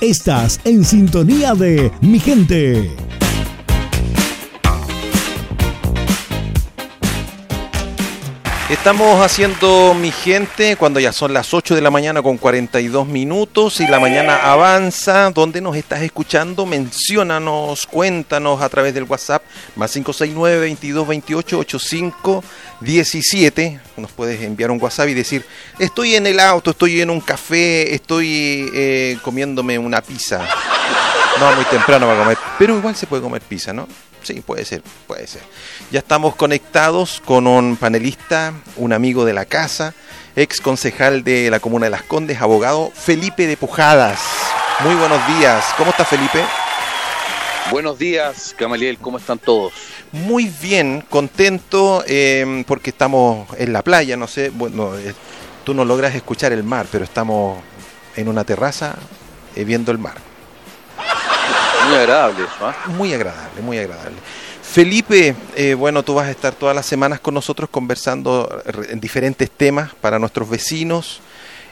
Estás 0.00 0.58
en 0.64 0.82
sintonía 0.82 1.54
de 1.54 1.92
Mi 2.00 2.18
Gente. 2.18 3.09
Estamos 8.70 9.20
haciendo 9.20 9.94
mi 9.94 10.12
gente 10.12 10.76
cuando 10.76 11.00
ya 11.00 11.12
son 11.12 11.32
las 11.32 11.52
8 11.52 11.74
de 11.74 11.80
la 11.80 11.90
mañana 11.90 12.22
con 12.22 12.38
42 12.38 13.04
minutos 13.04 13.80
y 13.80 13.86
la 13.88 13.98
mañana 13.98 14.36
avanza. 14.52 15.28
¿Dónde 15.32 15.60
nos 15.60 15.74
estás 15.74 16.02
escuchando? 16.02 16.64
Menciónanos, 16.66 17.88
cuéntanos 17.88 18.62
a 18.62 18.68
través 18.68 18.94
del 18.94 19.02
WhatsApp 19.04 19.42
más 19.74 19.90
569 19.90 20.60
22 20.60 21.08
28 21.08 21.58
85 21.58 22.44
17. 22.80 23.80
Nos 23.96 24.12
puedes 24.12 24.40
enviar 24.40 24.70
un 24.70 24.80
WhatsApp 24.80 25.08
y 25.08 25.14
decir, 25.14 25.44
estoy 25.80 26.14
en 26.14 26.28
el 26.28 26.38
auto, 26.38 26.70
estoy 26.70 27.00
en 27.00 27.10
un 27.10 27.20
café, 27.20 27.92
estoy 27.92 28.70
eh, 28.72 29.18
comiéndome 29.22 29.80
una 29.80 30.00
pizza. 30.00 30.46
No, 31.40 31.52
muy 31.56 31.64
temprano 31.64 32.06
para 32.06 32.20
comer, 32.20 32.38
pero 32.56 32.76
igual 32.76 32.94
se 32.94 33.08
puede 33.08 33.20
comer 33.20 33.42
pizza, 33.42 33.72
¿no? 33.72 33.88
Sí, 34.22 34.40
puede 34.40 34.64
ser, 34.64 34.82
puede 35.06 35.26
ser. 35.26 35.42
Ya 35.90 36.00
estamos 36.00 36.36
conectados 36.36 37.22
con 37.24 37.46
un 37.46 37.76
panelista, 37.76 38.54
un 38.76 38.92
amigo 38.92 39.24
de 39.24 39.32
la 39.32 39.44
casa, 39.44 39.94
ex 40.36 40.60
concejal 40.60 41.24
de 41.24 41.50
la 41.50 41.60
Comuna 41.60 41.86
de 41.86 41.90
Las 41.90 42.02
Condes, 42.02 42.40
abogado 42.40 42.92
Felipe 42.94 43.46
de 43.46 43.56
Pujadas. 43.56 44.20
Muy 44.80 44.94
buenos 44.94 45.26
días. 45.26 45.64
¿Cómo 45.76 45.90
está 45.90 46.04
Felipe? 46.04 46.42
Buenos 47.70 47.98
días, 47.98 48.54
Camaliel. 48.58 48.98
¿Cómo 48.98 49.18
están 49.18 49.38
todos? 49.38 49.72
Muy 50.12 50.50
bien, 50.60 51.04
contento 51.08 52.02
eh, 52.06 52.64
porque 52.66 52.90
estamos 52.90 53.48
en 53.58 53.72
la 53.72 53.82
playa, 53.82 54.16
no 54.16 54.26
sé, 54.26 54.50
bueno, 54.50 54.96
eh, 54.96 55.14
tú 55.64 55.72
no 55.72 55.84
logras 55.84 56.14
escuchar 56.16 56.52
el 56.52 56.64
mar, 56.64 56.86
pero 56.90 57.04
estamos 57.04 57.60
en 58.16 58.26
una 58.26 58.42
terraza 58.42 58.96
eh, 59.54 59.64
viendo 59.64 59.92
el 59.92 59.98
mar. 59.98 60.29
Muy 61.90 61.98
agradable 61.98 62.44
eso, 62.44 62.66
¿ah? 62.66 62.76
Muy 62.86 63.12
agradable, 63.12 63.62
muy 63.62 63.78
agradable. 63.78 64.16
Felipe, 64.62 65.34
eh, 65.56 65.74
bueno, 65.74 66.04
tú 66.04 66.14
vas 66.14 66.28
a 66.28 66.30
estar 66.30 66.54
todas 66.54 66.76
las 66.76 66.86
semanas 66.86 67.18
con 67.18 67.34
nosotros 67.34 67.68
conversando 67.68 68.62
en 68.88 69.00
diferentes 69.00 69.50
temas 69.50 69.92
para 70.00 70.20
nuestros 70.20 70.48
vecinos. 70.48 71.20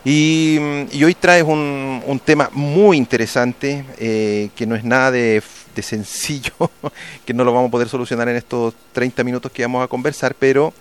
Y, 0.05 0.59
y 0.91 1.05
hoy 1.05 1.15
traes 1.15 1.45
un, 1.45 2.03
un, 2.05 2.19
tema 2.19 2.51
muy 2.53 2.97
interesante, 2.97 3.85
eh, 3.99 4.51
que 4.57 4.67
no 4.67 4.75
es 4.75 4.83
nada 4.83 5.13
de, 5.13 5.41
de, 5.77 5.83
sencillo, 5.83 6.53
que 7.25 7.33
no 7.33 7.45
lo 7.45 7.53
vamos 7.53 7.69
a 7.69 7.71
poder 7.71 7.89
solucionar 7.89 8.29
en 8.29 8.35
estos 8.35 8.75
30 8.95 9.23
minutos 9.23 9.53
que 9.53 9.63
vamos 9.63 9.85
a 9.85 9.87
conversar, 9.87 10.35
pero 10.35 10.75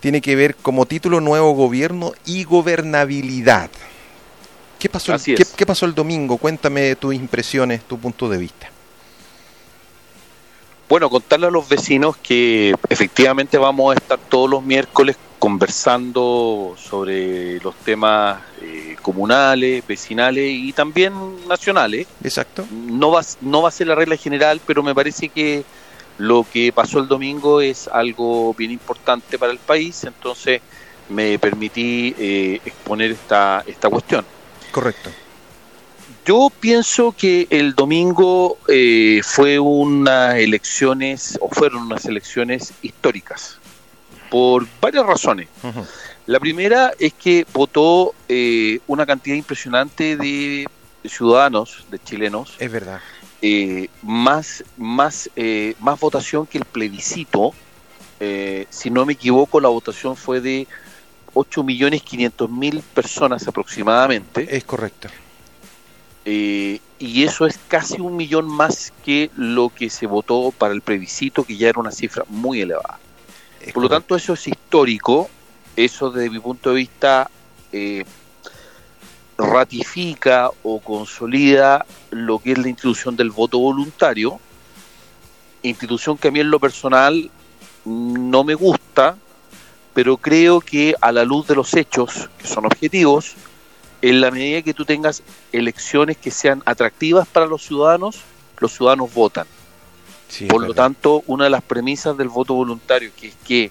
tiene 0.00 0.22
que 0.22 0.36
ver 0.36 0.54
como 0.56 0.86
título 0.86 1.20
Nuevo 1.20 1.52
Gobierno 1.52 2.12
y 2.24 2.44
Gobernabilidad. 2.44 3.68
¿Qué 4.78 4.88
pasó, 4.88 5.14
¿qué, 5.22 5.44
¿Qué 5.56 5.66
pasó 5.66 5.84
el 5.84 5.94
domingo? 5.94 6.38
Cuéntame 6.38 6.96
tus 6.96 7.14
impresiones, 7.14 7.82
tu 7.82 7.98
punto 7.98 8.28
de 8.28 8.38
vista. 8.38 8.70
Bueno, 10.88 11.10
contarle 11.10 11.48
a 11.48 11.50
los 11.50 11.68
vecinos 11.68 12.16
que 12.16 12.74
efectivamente 12.88 13.58
vamos 13.58 13.94
a 13.94 13.98
estar 13.98 14.18
todos 14.18 14.48
los 14.48 14.62
miércoles 14.62 15.16
conversando 15.38 16.74
sobre 16.78 17.60
los 17.60 17.74
temas 17.76 18.40
eh, 18.62 18.96
comunales, 19.02 19.86
vecinales 19.86 20.50
y 20.50 20.72
también 20.72 21.46
nacionales. 21.46 22.06
Exacto. 22.24 22.66
No 22.70 23.10
va, 23.10 23.20
no 23.42 23.62
va 23.62 23.68
a 23.68 23.72
ser 23.72 23.88
la 23.88 23.94
regla 23.94 24.16
general, 24.16 24.60
pero 24.66 24.82
me 24.82 24.94
parece 24.94 25.28
que 25.28 25.62
lo 26.16 26.44
que 26.50 26.72
pasó 26.72 26.98
el 26.98 27.06
domingo 27.06 27.60
es 27.60 27.86
algo 27.88 28.54
bien 28.54 28.70
importante 28.70 29.38
para 29.38 29.52
el 29.52 29.58
país, 29.58 30.04
entonces 30.04 30.60
me 31.08 31.38
permití 31.38 32.14
eh, 32.18 32.60
exponer 32.64 33.12
esta, 33.12 33.62
esta 33.66 33.88
cuestión. 33.88 34.24
Correcto. 34.72 35.10
Yo 36.28 36.52
pienso 36.60 37.12
que 37.12 37.46
el 37.48 37.74
domingo 37.74 38.58
eh, 38.68 39.22
fue 39.24 39.58
unas 39.58 40.34
elecciones, 40.34 41.38
o 41.40 41.48
fueron 41.48 41.84
unas 41.84 42.04
elecciones 42.04 42.74
históricas, 42.82 43.56
por 44.28 44.66
varias 44.78 45.06
razones. 45.06 45.48
Uh 45.62 45.68
-huh. 45.68 45.86
La 46.26 46.38
primera 46.38 46.92
es 46.98 47.14
que 47.14 47.46
votó 47.50 48.14
eh, 48.28 48.78
una 48.86 49.06
cantidad 49.06 49.36
impresionante 49.36 50.18
de 50.18 50.66
ciudadanos, 51.02 51.86
de 51.90 51.98
chilenos. 51.98 52.56
Es 52.58 52.70
verdad. 52.70 53.00
Eh, 53.40 53.88
más, 54.02 54.64
más, 54.76 55.30
eh, 55.34 55.76
más 55.80 55.98
votación 55.98 56.46
que 56.46 56.58
el 56.58 56.66
plebiscito. 56.66 57.54
Eh, 58.20 58.66
si 58.68 58.90
no 58.90 59.06
me 59.06 59.14
equivoco, 59.14 59.60
la 59.60 59.70
votación 59.70 60.14
fue 60.14 60.42
de 60.42 60.66
8.500.000 61.32 62.82
personas 62.82 63.48
aproximadamente. 63.48 64.54
Es 64.54 64.64
correcto. 64.64 65.08
Eh, 66.30 66.80
y 66.98 67.24
eso 67.24 67.46
es 67.46 67.58
casi 67.68 68.02
un 68.02 68.14
millón 68.14 68.46
más 68.46 68.92
que 69.02 69.30
lo 69.34 69.70
que 69.70 69.88
se 69.88 70.06
votó 70.06 70.52
para 70.52 70.74
el 70.74 70.82
plebiscito, 70.82 71.42
que 71.42 71.56
ya 71.56 71.70
era 71.70 71.80
una 71.80 71.90
cifra 71.90 72.22
muy 72.28 72.60
elevada. 72.60 72.98
Es 73.62 73.72
Por 73.72 73.84
lo 73.84 73.88
tanto, 73.88 74.14
eso 74.14 74.34
es 74.34 74.46
histórico, 74.46 75.30
eso 75.74 76.10
desde 76.10 76.28
mi 76.28 76.38
punto 76.38 76.68
de 76.68 76.76
vista 76.76 77.30
eh, 77.72 78.04
ratifica 79.38 80.50
o 80.64 80.80
consolida 80.80 81.86
lo 82.10 82.40
que 82.40 82.52
es 82.52 82.58
la 82.58 82.68
institución 82.68 83.16
del 83.16 83.30
voto 83.30 83.58
voluntario, 83.58 84.38
institución 85.62 86.18
que 86.18 86.28
a 86.28 86.30
mí 86.30 86.40
en 86.40 86.50
lo 86.50 86.60
personal 86.60 87.30
no 87.86 88.44
me 88.44 88.52
gusta, 88.52 89.16
pero 89.94 90.18
creo 90.18 90.60
que 90.60 90.94
a 91.00 91.10
la 91.10 91.24
luz 91.24 91.46
de 91.46 91.54
los 91.54 91.72
hechos, 91.72 92.28
que 92.36 92.46
son 92.46 92.66
objetivos, 92.66 93.34
en 94.02 94.20
la 94.20 94.30
medida 94.30 94.62
que 94.62 94.74
tú 94.74 94.84
tengas 94.84 95.22
elecciones 95.52 96.16
que 96.16 96.30
sean 96.30 96.62
atractivas 96.66 97.26
para 97.26 97.46
los 97.46 97.62
ciudadanos, 97.62 98.20
los 98.58 98.72
ciudadanos 98.72 99.12
votan. 99.12 99.46
Sí, 100.28 100.46
Por 100.46 100.66
lo 100.66 100.74
tanto, 100.74 101.22
una 101.26 101.44
de 101.44 101.50
las 101.50 101.62
premisas 101.62 102.16
del 102.16 102.28
voto 102.28 102.54
voluntario, 102.54 103.10
que 103.18 103.28
es 103.28 103.34
que 103.46 103.70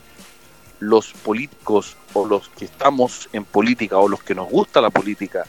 los 0.80 1.14
políticos 1.14 1.96
o 2.14 2.26
los 2.26 2.50
que 2.50 2.66
estamos 2.66 3.30
en 3.34 3.46
política 3.46 3.98
o 3.98 4.08
los 4.08 4.24
que 4.24 4.36
nos 4.36 4.50
gusta 4.50 4.82
la 4.82 4.90
política 4.90 5.46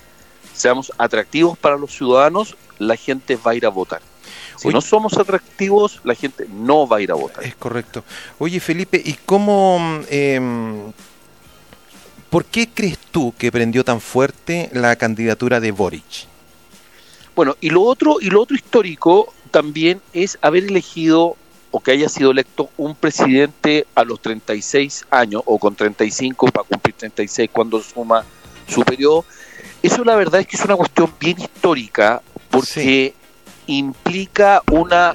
seamos 0.55 0.93
atractivos 0.99 1.57
para 1.59 1.77
los 1.77 1.93
ciudadanos, 1.93 2.57
la 2.79 2.97
gente 2.97 3.37
va 3.37 3.53
a 3.53 3.55
ir 3.55 3.67
a 3.67 3.69
votar. 3.69 4.03
Si 4.57 4.69
Oye, 4.69 4.75
no 4.75 4.81
somos 4.81 5.17
atractivos, 5.17 6.01
la 6.05 6.15
gente 6.15 6.47
no 6.51 6.87
va 6.87 6.99
a 6.99 7.01
ir 7.01 7.13
a 7.13 7.15
votar. 7.15 7.45
Es 7.45 7.55
correcto. 7.55 8.05
Oye, 8.39 8.61
Felipe, 8.61 9.01
¿y 9.03 9.15
cómo... 9.25 10.01
Eh, 10.09 10.41
¿Por 12.31 12.45
qué 12.45 12.69
crees 12.69 12.99
tú 12.99 13.33
que 13.39 13.51
prendió 13.51 13.85
tan 13.85 14.01
fuerte 14.01 14.69
la 14.73 14.97
candidatura 14.97 15.61
de 15.61 15.73
Boric? 15.73 16.27
Bueno, 17.35 17.57
y 17.61 17.71
lo 17.71 17.83
otro, 17.83 18.17
y 18.21 18.29
lo 18.31 18.43
otro 18.43 18.55
histórico 18.55 19.33
también 19.51 20.03
es 20.13 20.39
haber 20.43 20.65
elegido 20.65 21.37
o 21.71 21.81
que 21.81 21.93
haya 21.93 22.09
sido 22.09 22.31
electo 22.31 22.71
un 22.77 22.95
presidente 22.95 23.87
a 23.95 24.05
los 24.05 24.21
36 24.21 25.07
años 25.11 25.43
o 25.47 25.59
con 25.59 25.75
35 25.75 26.47
para 26.49 26.65
cumplir 26.67 26.95
36 26.97 27.49
cuando 27.53 27.83
suma 27.83 28.25
su 28.67 28.83
periodo. 28.83 29.25
Eso 29.83 30.05
la 30.05 30.17
verdad 30.17 30.41
es 30.41 30.47
que 30.47 30.57
es 30.57 30.65
una 30.65 30.77
cuestión 30.77 31.13
bien 31.19 31.41
histórica 31.41 32.21
porque 32.51 33.15
sí. 33.67 33.73
implica 33.73 34.63
una 34.71 35.15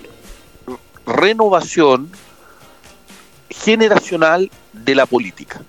renovación 1.06 2.10
generacional 3.50 4.50
de 4.72 4.96
la 4.96 5.06
política. 5.06 5.62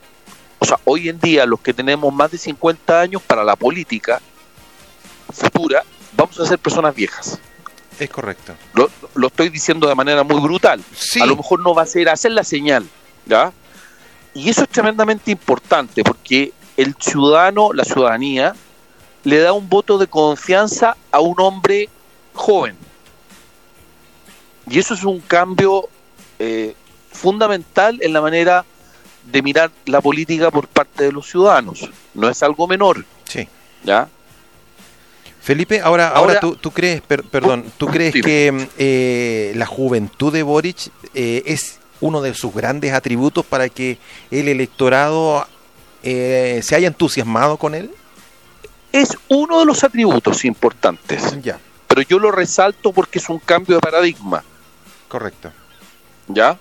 O 0.64 0.66
sea, 0.66 0.80
hoy 0.84 1.10
en 1.10 1.20
día 1.20 1.44
los 1.44 1.60
que 1.60 1.74
tenemos 1.74 2.10
más 2.10 2.30
de 2.30 2.38
50 2.38 2.98
años 2.98 3.20
para 3.20 3.44
la 3.44 3.54
política 3.54 4.22
futura, 5.30 5.84
vamos 6.16 6.40
a 6.40 6.46
ser 6.46 6.58
personas 6.58 6.94
viejas. 6.94 7.38
Es 8.00 8.08
correcto. 8.08 8.54
Lo, 8.72 8.88
lo 9.14 9.26
estoy 9.26 9.50
diciendo 9.50 9.86
de 9.86 9.94
manera 9.94 10.22
muy 10.22 10.40
brutal. 10.40 10.82
Sí. 10.96 11.20
A 11.20 11.26
lo 11.26 11.36
mejor 11.36 11.60
no 11.60 11.74
va 11.74 11.82
a 11.82 11.86
ser 11.86 12.08
hacer 12.08 12.32
la 12.32 12.44
señal, 12.44 12.88
¿ya? 13.26 13.52
Y 14.32 14.48
eso 14.48 14.62
es 14.62 14.70
tremendamente 14.70 15.30
importante 15.30 16.02
porque 16.02 16.54
el 16.78 16.96
ciudadano, 16.98 17.74
la 17.74 17.84
ciudadanía, 17.84 18.54
le 19.22 19.40
da 19.40 19.52
un 19.52 19.68
voto 19.68 19.98
de 19.98 20.06
confianza 20.06 20.96
a 21.12 21.20
un 21.20 21.38
hombre 21.40 21.90
joven. 22.32 22.74
Y 24.70 24.78
eso 24.78 24.94
es 24.94 25.04
un 25.04 25.20
cambio 25.20 25.90
eh, 26.38 26.74
fundamental 27.12 27.98
en 28.00 28.14
la 28.14 28.22
manera 28.22 28.64
de 29.24 29.42
mirar 29.42 29.70
la 29.86 30.00
política 30.00 30.50
por 30.50 30.68
parte 30.68 31.04
de 31.04 31.12
los 31.12 31.28
ciudadanos. 31.28 31.90
No 32.14 32.28
es 32.28 32.42
algo 32.42 32.66
menor. 32.66 33.04
Sí. 33.24 33.48
¿Ya? 33.82 34.08
Felipe, 35.40 35.80
ahora, 35.80 36.08
ahora, 36.08 36.18
ahora 36.18 36.40
tú, 36.40 36.56
tú, 36.56 36.70
crees, 36.70 37.02
per, 37.02 37.22
perdón, 37.22 37.66
tú 37.76 37.86
crees 37.86 38.14
que 38.14 38.68
eh, 38.78 39.52
la 39.56 39.66
juventud 39.66 40.32
de 40.32 40.42
Boric 40.42 40.90
eh, 41.12 41.42
es 41.44 41.80
uno 42.00 42.22
de 42.22 42.34
sus 42.34 42.54
grandes 42.54 42.92
atributos 42.92 43.44
para 43.44 43.68
que 43.68 43.98
el 44.30 44.48
electorado 44.48 45.46
eh, 46.02 46.60
se 46.62 46.76
haya 46.76 46.88
entusiasmado 46.88 47.56
con 47.56 47.74
él? 47.74 47.90
Es 48.92 49.16
uno 49.28 49.60
de 49.60 49.64
los 49.64 49.82
atributos 49.84 50.44
importantes. 50.44 51.42
Ya. 51.42 51.58
Pero 51.88 52.02
yo 52.02 52.18
lo 52.18 52.30
resalto 52.30 52.92
porque 52.92 53.18
es 53.18 53.28
un 53.28 53.38
cambio 53.38 53.76
de 53.76 53.80
paradigma. 53.80 54.44
Correcto. 55.08 55.50
¿Ya? 56.28 56.58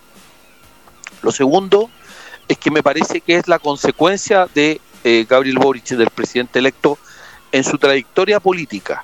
Lo 1.21 1.31
segundo 1.31 1.89
es 2.47 2.57
que 2.57 2.71
me 2.71 2.83
parece 2.83 3.21
que 3.21 3.35
es 3.35 3.47
la 3.47 3.59
consecuencia 3.59 4.47
de 4.53 4.79
eh, 5.03 5.25
Gabriel 5.29 5.57
Boric, 5.59 5.85
del 5.89 6.09
presidente 6.09 6.59
electo, 6.59 6.97
en 7.51 7.63
su 7.63 7.77
trayectoria 7.77 8.39
política. 8.39 9.03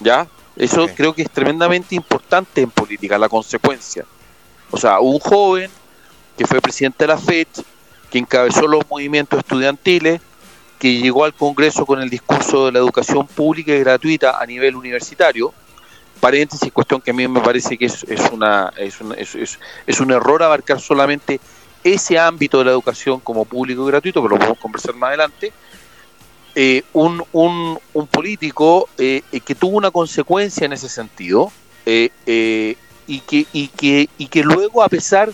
¿Ya? 0.00 0.26
Eso 0.56 0.86
creo 0.94 1.14
que 1.14 1.22
es 1.22 1.30
tremendamente 1.30 1.94
importante 1.94 2.60
en 2.60 2.70
política, 2.70 3.16
la 3.18 3.28
consecuencia. 3.28 4.04
O 4.70 4.76
sea, 4.76 5.00
un 5.00 5.18
joven 5.18 5.70
que 6.36 6.46
fue 6.46 6.60
presidente 6.60 7.04
de 7.04 7.08
la 7.08 7.18
FED, 7.18 7.46
que 8.10 8.18
encabezó 8.18 8.66
los 8.66 8.82
movimientos 8.90 9.38
estudiantiles, 9.38 10.20
que 10.78 10.98
llegó 10.98 11.24
al 11.24 11.32
Congreso 11.34 11.86
con 11.86 12.02
el 12.02 12.10
discurso 12.10 12.66
de 12.66 12.72
la 12.72 12.78
educación 12.80 13.26
pública 13.26 13.72
y 13.72 13.78
gratuita 13.80 14.38
a 14.40 14.44
nivel 14.44 14.74
universitario. 14.76 15.54
Paréntesis, 16.20 16.70
cuestión 16.72 17.00
que 17.00 17.12
a 17.12 17.14
mí 17.14 17.26
me 17.28 17.40
parece 17.40 17.78
que 17.78 17.86
es, 17.86 18.04
es 18.04 18.20
una, 18.30 18.72
es, 18.76 19.00
un- 19.00 19.14
es- 19.16 19.34
es- 19.34 19.58
es 19.86 20.00
un 20.00 20.10
error 20.10 20.42
abarcar 20.42 20.80
solamente 20.80 21.40
ese 21.84 22.18
ámbito 22.18 22.58
de 22.58 22.66
la 22.66 22.70
educación 22.70 23.20
como 23.20 23.44
público 23.44 23.82
y 23.84 23.90
gratuito, 23.90 24.22
pero 24.22 24.34
lo 24.34 24.38
podemos 24.38 24.58
conversar 24.58 24.94
más 24.94 25.08
adelante. 25.08 25.52
Eh, 26.54 26.82
un, 26.92 27.24
un, 27.32 27.78
un 27.94 28.06
político 28.06 28.88
eh, 28.98 29.22
eh, 29.32 29.40
que 29.40 29.54
tuvo 29.54 29.78
una 29.78 29.90
consecuencia 29.90 30.66
en 30.66 30.74
ese 30.74 30.88
sentido 30.88 31.50
eh, 31.86 32.10
eh, 32.26 32.76
y, 33.06 33.20
que, 33.20 33.46
y, 33.52 33.68
que, 33.68 34.08
y 34.18 34.26
que 34.26 34.42
luego, 34.42 34.82
a 34.82 34.88
pesar 34.88 35.32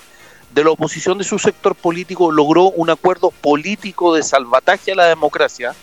de 0.55 0.65
la 0.65 0.71
oposición 0.71 1.19
de 1.19 1.25
su 1.25 1.39
sector 1.39 1.75
político, 1.75 2.33
logró 2.33 2.71
un 2.71 2.89
acuerdo 2.91 3.31
político 3.31 4.15
de 4.15 4.23
salvataje 4.23 4.93
a 4.93 4.95
la 4.95 5.07
democracia, 5.07 5.75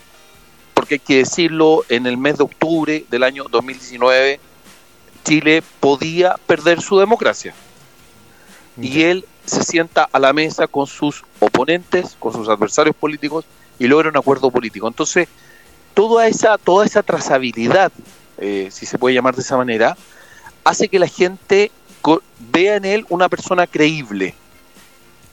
porque 0.74 0.96
hay 0.96 1.00
que 1.00 1.18
decirlo, 1.18 1.84
en 1.90 2.08
el 2.08 2.18
mes 2.18 2.38
de 2.38 2.44
octubre 2.46 3.06
del 3.10 3.24
año 3.24 3.46
2019, 3.50 4.40
Chile 5.24 5.64
podía 5.80 6.36
perder 6.48 6.82
su 6.82 6.98
democracia. 6.98 7.54
Y 8.82 9.04
él 9.04 9.26
se 9.46 9.64
sienta 9.64 10.08
a 10.12 10.20
la 10.20 10.34
mesa 10.34 10.68
con 10.68 10.88
sus 10.88 11.24
oponentes, 11.40 12.16
con 12.20 12.34
sus 12.34 12.50
adversarios 12.50 12.96
políticos 12.96 13.46
y 13.80 13.88
logra 13.88 14.10
un 14.10 14.18
acuerdo 14.18 14.52
político. 14.52 14.88
Entonces, 14.88 15.28
toda 15.94 16.28
esa, 16.28 16.58
toda 16.58 16.86
esa 16.86 17.04
trazabilidad, 17.04 17.92
eh, 18.38 18.70
si 18.72 18.86
se 18.86 18.98
puede 18.98 19.16
llamar 19.16 19.36
de 19.36 19.42
esa 19.42 19.58
manera, 19.58 19.98
hace 20.64 20.88
que 20.88 21.00
la 21.00 21.08
gente 21.08 21.72
vea 22.52 22.76
en 22.76 22.86
él 22.86 23.06
una 23.10 23.30
persona 23.30 23.68
creíble. 23.68 24.36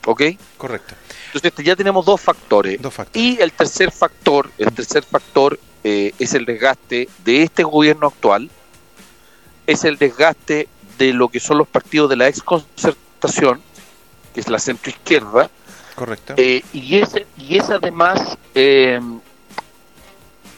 ¿Ok? 0.05 0.23
Correcto. 0.57 0.95
Entonces 1.27 1.51
este, 1.51 1.63
ya 1.63 1.75
tenemos 1.75 2.05
dos 2.05 2.19
factores. 2.19 2.81
Dos 2.81 2.93
factores. 2.93 3.23
Y 3.23 3.41
el 3.41 3.51
tercer 3.51 3.91
factor, 3.91 4.51
el 4.57 4.71
tercer 4.73 5.03
factor 5.03 5.59
eh, 5.83 6.13
es 6.19 6.33
el 6.33 6.45
desgaste 6.45 7.09
de 7.23 7.43
este 7.43 7.63
gobierno 7.63 8.07
actual, 8.07 8.49
es 9.65 9.83
el 9.83 9.97
desgaste 9.97 10.67
de 10.97 11.13
lo 11.13 11.29
que 11.29 11.39
son 11.39 11.57
los 11.57 11.67
partidos 11.67 12.09
de 12.09 12.17
la 12.17 12.27
exconcertación, 12.27 13.61
que 14.33 14.39
es 14.41 14.49
la 14.49 14.59
centroizquierda, 14.59 15.49
Correcto. 15.95 16.33
eh, 16.37 16.63
y, 16.73 16.97
es, 16.97 17.15
y 17.37 17.57
es 17.57 17.69
además, 17.69 18.37
eh, 18.55 18.99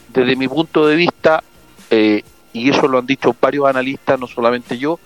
desde 0.09 0.35
mi 0.35 0.47
punto 0.47 0.87
de 0.87 0.95
vista, 0.95 1.43
eh, 1.89 2.23
y 2.53 2.69
eso 2.69 2.87
lo 2.87 2.99
han 2.99 3.05
dicho 3.05 3.35
varios 3.39 3.67
analistas, 3.67 4.19
no 4.19 4.27
solamente 4.27 4.77
yo, 4.77 4.99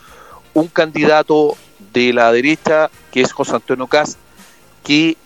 un 0.54 0.68
candidato 0.68 1.56
de 1.94 2.14
la 2.14 2.32
derecha, 2.32 2.90
que 3.12 3.22
es 3.22 3.32
José 3.34 3.56
Antonio 3.56 3.88
Caz, 3.88 4.18
que 4.84 5.18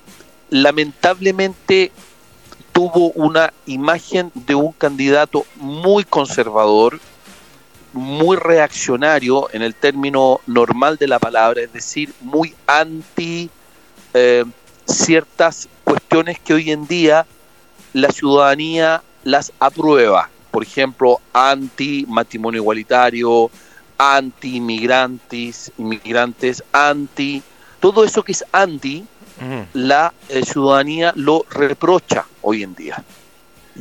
lamentablemente 0.50 1.92
tuvo 2.72 3.12
una 3.12 3.54
imagen 3.66 4.32
de 4.34 4.56
un 4.56 4.72
candidato 4.72 5.46
muy 5.56 6.04
conservador, 6.04 7.00
muy 7.94 8.38
reaccionario 8.38 9.50
en 9.54 9.62
el 9.62 9.76
término 9.76 10.42
normal 10.48 10.98
de 10.98 11.08
la 11.08 11.20
palabra, 11.20 11.62
es 11.62 11.72
decir, 11.72 12.14
muy 12.22 12.54
anti 12.68 13.50
eh, 14.14 14.44
ciertas 14.86 15.70
cuestiones 15.84 16.40
que 16.40 16.54
hoy 16.54 16.72
en 16.72 16.88
día 16.88 17.26
la 17.94 18.10
ciudadanía 18.10 19.02
las 19.24 19.52
aprueba. 19.60 20.30
Por 20.52 20.64
ejemplo, 20.64 21.20
anti 21.34 22.06
matrimonio 22.08 22.62
igualitario, 22.62 23.50
anti 23.98 24.58
inmigrantes, 24.58 25.72
inmigrantes, 25.78 26.64
anti 26.72 27.42
todo 27.84 28.06
eso 28.06 28.24
que 28.24 28.32
es 28.32 28.46
anti, 28.54 29.06
Ujú. 29.42 29.66
la 29.74 30.14
eh, 30.30 30.46
ciudadanía 30.46 31.12
lo 31.18 31.46
reprocha 31.50 32.26
hoy 32.42 32.64
en 32.64 32.76
día. 32.76 33.04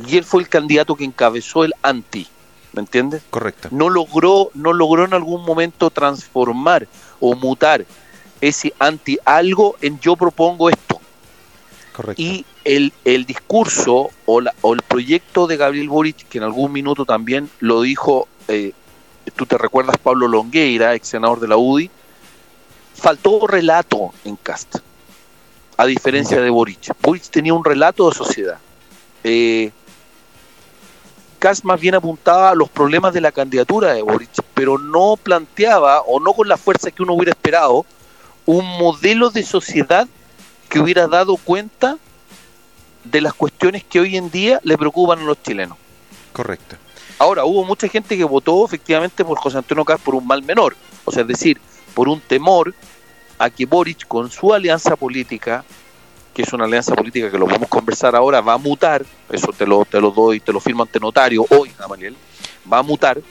Y 0.05 0.17
él 0.17 0.25
fue 0.25 0.41
el 0.41 0.49
candidato 0.49 0.93
que 0.95 1.05
encabezó 1.05 1.63
el 1.63 1.73
anti, 1.81 2.27
¿me 2.73 2.81
entiendes? 2.81 3.21
Correcto. 3.29 3.69
no 3.71 3.89
logró, 3.89 4.49
no 4.53 4.73
logró 4.73 5.05
en 5.05 5.13
algún 5.13 5.43
momento 5.45 5.89
transformar 5.89 6.87
o 7.19 7.35
mutar 7.35 7.85
ese 8.41 8.73
anti 8.79 9.17
algo 9.25 9.75
en 9.81 9.99
yo 9.99 10.15
propongo 10.15 10.69
esto. 10.69 10.99
Correcto. 11.95 12.21
Y 12.21 12.45
el, 12.65 12.91
el 13.05 13.25
discurso 13.25 14.09
o, 14.25 14.41
la- 14.41 14.53
o 14.61 14.73
el 14.73 14.81
proyecto 14.81 15.47
de 15.47 15.57
Gabriel 15.57 15.89
Boric, 15.89 16.27
que 16.27 16.39
en 16.39 16.43
algún 16.43 16.71
minuto 16.71 17.05
también 17.05 17.49
lo 17.59 17.81
dijo, 17.81 18.27
eh, 18.47 18.73
tú 19.35 19.45
te 19.45 19.57
recuerdas 19.57 19.97
Pablo 19.97 20.27
Longueira, 20.27 20.95
ex 20.95 21.07
senador 21.07 21.39
de 21.39 21.47
la 21.47 21.55
UDI, 21.57 21.89
faltó 22.95 23.45
relato 23.47 24.13
en 24.25 24.35
Cast, 24.37 24.77
a 25.77 25.85
diferencia 25.85 26.41
de 26.41 26.49
Boric. 26.49 26.93
Boric 27.01 27.23
tenía 27.29 27.53
un 27.53 27.63
relato 27.63 28.09
de 28.09 28.15
sociedad. 28.15 28.57
Eh, 29.23 29.71
Cast 31.43 31.65
más 31.65 31.77
bien 31.77 31.93
apuntaba 31.93 32.51
a 32.51 32.55
los 32.55 32.69
problemas 32.69 33.13
de 33.13 33.19
la 33.19 33.33
candidatura 33.33 33.93
de 33.93 34.01
Boric, 34.01 34.29
pero 34.53 34.77
no 34.77 35.17
planteaba, 35.21 35.99
o 36.03 36.21
no 36.21 36.31
con 36.31 36.47
la 36.47 36.55
fuerza 36.55 36.89
que 36.89 37.03
uno 37.03 37.15
hubiera 37.15 37.31
esperado, 37.31 37.85
un 38.45 38.65
modelo 38.77 39.29
de 39.29 39.43
sociedad 39.43 40.07
que 40.69 40.79
hubiera 40.79 41.05
dado 41.05 41.35
cuenta 41.35 41.97
de 43.03 43.19
las 43.19 43.33
cuestiones 43.33 43.83
que 43.83 43.99
hoy 43.99 44.15
en 44.15 44.31
día 44.31 44.61
le 44.63 44.77
preocupan 44.77 45.19
a 45.19 45.23
los 45.23 45.43
chilenos. 45.43 45.77
Correcto. 46.31 46.77
Ahora, 47.19 47.43
hubo 47.43 47.65
mucha 47.65 47.89
gente 47.89 48.15
que 48.15 48.23
votó 48.23 48.63
efectivamente 48.65 49.25
por 49.25 49.37
José 49.37 49.57
Antonio 49.57 49.83
Caz 49.83 49.99
por 49.99 50.15
un 50.15 50.25
mal 50.25 50.43
menor, 50.43 50.77
o 51.03 51.11
sea, 51.11 51.23
es 51.23 51.27
decir, 51.27 51.59
por 51.93 52.07
un 52.07 52.21
temor 52.21 52.73
a 53.37 53.49
que 53.49 53.65
Boric 53.65 54.07
con 54.07 54.31
su 54.31 54.53
alianza 54.53 54.95
política, 54.95 55.65
que 56.33 56.41
es 56.41 56.51
una 56.53 56.65
alianza 56.65 56.95
política 56.95 57.29
que 57.29 57.37
lo 57.37 57.45
vamos 57.45 57.63
a 57.63 57.69
conversar 57.69 58.15
ahora, 58.15 58.41
va 58.41 58.53
a 58.53 58.57
mutar, 58.57 59.05
eso 59.29 59.53
te 59.55 59.65
lo, 59.65 59.85
te 59.85 60.01
lo 60.01 60.11
doy, 60.11 60.39
te 60.39 60.51
lo 60.51 60.59
firmo 60.59 60.83
ante 60.83 60.99
notario 60.99 61.45
hoy, 61.49 61.71
Gamaliel, 61.77 62.15
va 62.71 62.79
a 62.79 62.83
mutar, 62.83 63.21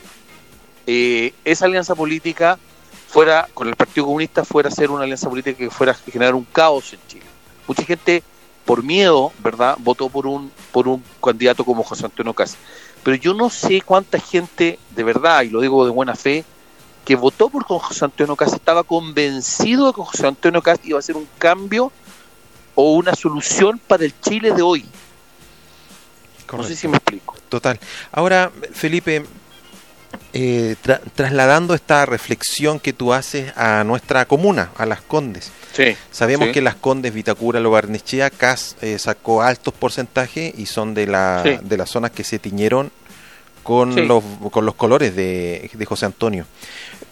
eh, 0.87 1.33
esa 1.43 1.65
alianza 1.65 1.95
política 1.95 2.57
fuera, 3.07 3.47
con 3.53 3.67
el 3.67 3.75
Partido 3.75 4.05
Comunista, 4.05 4.45
fuera 4.45 4.69
a 4.69 4.71
ser 4.71 4.89
una 4.89 5.03
alianza 5.03 5.29
política 5.29 5.57
que 5.57 5.69
fuera 5.69 5.91
a 5.91 5.95
generar 5.95 6.33
un 6.33 6.45
caos 6.45 6.93
en 6.93 6.99
Chile. 7.07 7.25
Mucha 7.67 7.83
gente, 7.83 8.23
por 8.65 8.83
miedo, 8.83 9.31
¿verdad?, 9.39 9.77
votó 9.79 10.09
por 10.09 10.25
un, 10.25 10.51
por 10.71 10.87
un 10.87 11.03
candidato 11.21 11.63
como 11.65 11.83
José 11.83 12.05
Antonio 12.05 12.33
Caz. 12.33 12.55
Pero 13.03 13.17
yo 13.17 13.33
no 13.33 13.49
sé 13.49 13.81
cuánta 13.81 14.19
gente, 14.19 14.79
de 14.95 15.03
verdad, 15.03 15.43
y 15.43 15.49
lo 15.49 15.61
digo 15.61 15.85
de 15.85 15.91
buena 15.91 16.15
fe, 16.15 16.45
que 17.05 17.15
votó 17.15 17.49
por 17.49 17.65
José 17.65 18.05
Antonio 18.05 18.35
Caz 18.35 18.53
estaba 18.53 18.83
convencido 18.83 19.87
de 19.87 19.93
que 19.93 20.01
José 20.01 20.27
Antonio 20.27 20.61
Caz 20.61 20.79
iba 20.83 20.99
a 20.99 21.01
ser 21.01 21.17
un 21.17 21.27
cambio 21.37 21.91
o 22.75 22.93
una 22.93 23.13
solución 23.15 23.79
para 23.87 24.05
el 24.05 24.13
Chile 24.21 24.51
de 24.51 24.61
hoy. 24.61 24.85
No 26.51 26.63
sé 26.63 26.75
si 26.75 26.87
me 26.87 26.97
explico. 26.97 27.35
Total. 27.49 27.79
Ahora, 28.11 28.51
Felipe, 28.73 29.25
eh, 30.33 30.75
tra- 30.83 31.01
trasladando 31.15 31.73
esta 31.73 32.05
reflexión 32.05 32.79
que 32.79 32.93
tú 32.93 33.11
haces 33.13 33.51
a 33.57 33.83
nuestra 33.83 34.25
comuna, 34.25 34.69
a 34.77 34.85
Las 34.85 35.01
Condes. 35.01 35.51
Sí. 35.73 35.95
Sabemos 36.11 36.47
Sí. 36.47 36.51
que 36.53 36.61
Las 36.61 36.75
Condes, 36.75 37.11
Vitacura, 37.13 37.59
Lo 37.59 37.71
Barnechea, 37.71 38.29
CAS 38.29 38.75
eh, 38.81 38.99
sacó 38.99 39.41
altos 39.41 39.73
porcentajes 39.73 40.53
y 40.57 40.67
son 40.67 40.93
de, 40.93 41.07
la, 41.07 41.41
Sí. 41.43 41.57
de 41.63 41.77
las 41.77 41.89
zonas 41.89 42.11
que 42.11 42.23
se 42.23 42.37
tiñeron 42.37 42.91
con, 43.63 44.07
los, 44.07 44.23
con 44.51 44.65
los 44.65 44.75
colores 44.75 45.15
de, 45.15 45.71
de 45.73 45.85
José 45.85 46.05
Antonio. 46.05 46.45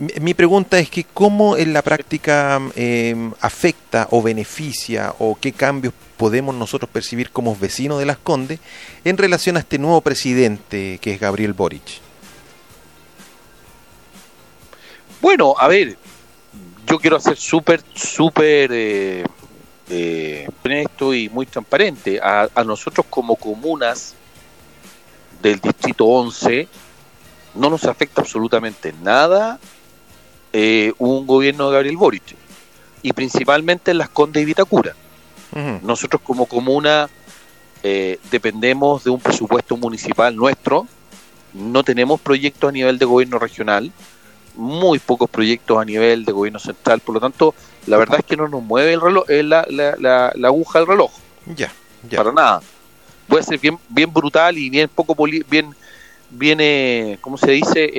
Mi, 0.01 0.33
pregunta 0.33 0.79
es 0.79 0.89
que 0.89 1.03
cómo 1.03 1.57
en 1.57 1.73
la 1.73 1.83
práctica 1.83 2.59
eh, 2.75 3.15
afecta 3.39 4.07
o 4.09 4.23
beneficia 4.23 5.13
o 5.19 5.37
qué 5.39 5.51
cambios 5.51 5.93
podemos 6.17 6.55
nosotros 6.55 6.89
percibir 6.89 7.29
como 7.29 7.55
vecinos 7.55 7.99
de 7.99 8.07
Las 8.07 8.17
Condes 8.17 8.59
en 9.05 9.15
relación 9.15 9.57
a 9.57 9.59
este 9.59 9.77
nuevo 9.77 10.01
presidente 10.01 10.97
que 10.99 11.13
es 11.13 11.19
Gabriel 11.19 11.53
Boric. 11.53 12.01
Bueno, 15.21 15.53
a 15.55 15.67
ver, 15.67 15.95
yo 16.87 16.97
quiero 16.97 17.19
ser 17.19 17.37
súper, 17.37 17.83
súper 17.93 18.71
eh, 18.73 19.23
eh, 19.87 20.49
honesto 20.65 21.13
y 21.13 21.29
muy 21.29 21.45
transparente. 21.45 22.19
A, 22.19 22.49
a 22.55 22.63
nosotros 22.63 23.05
como 23.07 23.35
comunas 23.35 24.15
del 25.43 25.59
Distrito 25.59 26.05
11 26.05 26.67
no 27.53 27.69
nos 27.69 27.83
afecta 27.83 28.21
absolutamente 28.21 28.95
nada 29.03 29.59
eh, 30.53 30.93
un 30.97 31.25
gobierno 31.27 31.67
de 31.67 31.73
Gabriel 31.73 31.97
Boric. 31.97 32.35
Y 33.03 33.13
principalmente 33.13 33.91
en 33.91 33.97
las 33.97 34.09
Condes 34.09 34.43
y 34.43 34.45
Vitacura. 34.45 34.93
Nosotros 35.83 36.21
como 36.23 36.45
comuna 36.45 37.09
eh, 37.83 38.19
dependemos 38.29 39.03
de 39.03 39.09
un 39.09 39.19
presupuesto 39.19 39.75
municipal 39.75 40.35
nuestro, 40.35 40.87
no 41.53 41.83
tenemos 41.83 42.21
proyectos 42.21 42.69
a 42.69 42.71
nivel 42.71 42.97
de 42.99 43.05
gobierno 43.05 43.39
regional, 43.39 43.91
muy 44.55 44.99
pocos 44.99 45.29
proyectos 45.29 45.77
a 45.81 45.85
nivel 45.85 46.23
de 46.25 46.31
gobierno 46.31 46.59
central, 46.59 46.99
por 46.99 47.15
lo 47.15 47.21
tanto, 47.21 47.55
la 47.87 47.97
verdad 47.97 48.19
es 48.19 48.25
que 48.25 48.37
no 48.37 48.47
nos 48.47 48.61
mueve 48.61 48.93
el 48.93 49.01
reloj, 49.01 49.29
eh, 49.29 49.43
la, 49.43 49.65
la- 49.69 49.95
la- 49.97 50.31
la 50.35 50.47
aguja 50.47 50.79
del 50.79 50.87
reloj, 50.89 51.11
Ya, 51.55 52.17
para 52.17 52.31
nada. 52.31 52.61
A 53.39 53.43
ser 53.43 53.59
bien, 53.59 53.79
bien 53.89 54.11
brutal 54.13 54.57
y 54.57 54.69
bien 54.69 54.89
poco 54.93 55.15
poli- 55.15 55.43
bien, 55.49 55.73
bien 56.29 56.59
eh, 56.61 57.17
¿cómo 57.21 57.37
se 57.37 57.51
dice? 57.51 57.89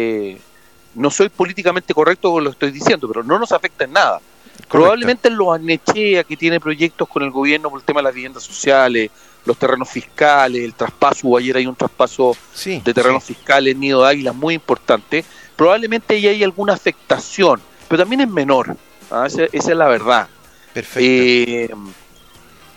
No 0.95 1.11
soy 1.11 1.29
políticamente 1.29 1.95
correcto 1.95 2.33
con 2.33 2.45
lo 2.45 2.51
que 2.51 2.55
estoy 2.55 2.71
diciendo, 2.71 3.09
pero 3.09 3.23
no 3.23 3.39
nos 3.39 3.53
afecta 3.53 3.85
en 3.85 3.93
nada. 3.93 4.21
Probablemente 4.69 5.29
los 5.31 5.55
Anechea, 5.55 6.25
que 6.25 6.37
tiene 6.37 6.59
proyectos 6.59 7.09
con 7.09 7.23
el 7.23 7.31
gobierno 7.31 7.71
por 7.71 7.81
el 7.81 7.85
tema 7.85 8.01
de 8.01 8.05
las 8.05 8.15
viviendas 8.15 8.43
sociales, 8.43 9.11
los 9.45 9.57
terrenos 9.57 9.89
fiscales, 9.89 10.63
el 10.63 10.75
traspaso, 10.75 11.37
ayer 11.37 11.57
hay 11.57 11.67
un 11.67 11.77
traspaso 11.77 12.37
de 12.65 12.95
terrenos 12.95 13.25
fiscales 13.25 13.77
Nido 13.77 14.03
de 14.03 14.09
Águila 14.09 14.33
muy 14.33 14.55
importante, 14.55 15.25
probablemente 15.57 16.15
ahí 16.15 16.27
hay 16.29 16.45
alguna 16.45 16.75
afectación, 16.75 17.61
pero 17.89 18.03
también 18.03 18.23
es 18.23 18.29
menor, 18.29 18.77
¿ah? 19.11 19.27
esa, 19.27 19.45
es 19.45 19.67
la 19.67 19.89
verdad. 19.89 20.29
Perfecto. 20.73 21.01
Eh, 21.03 21.71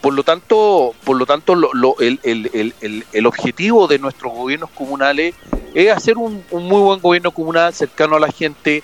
por 0.01 0.13
lo 0.13 0.23
tanto, 0.23 0.93
por 1.03 1.17
lo 1.17 1.25
tanto 1.25 1.53
el, 1.99 2.19
el, 2.23 3.05
el, 3.11 3.25
objetivo 3.25 3.87
de 3.87 3.97
nuestros 3.97 4.33
gobiernos 4.33 4.69
comunales 4.71 5.33
es 5.75 5.91
hacer 5.91 6.17
un, 6.17 6.43
muy 6.51 6.81
buen 6.81 7.01
gobierno 7.01 7.31
comunal 7.31 7.73
cercano 7.73 8.15
a 8.15 8.19
la 8.19 8.31
gente 8.31 8.81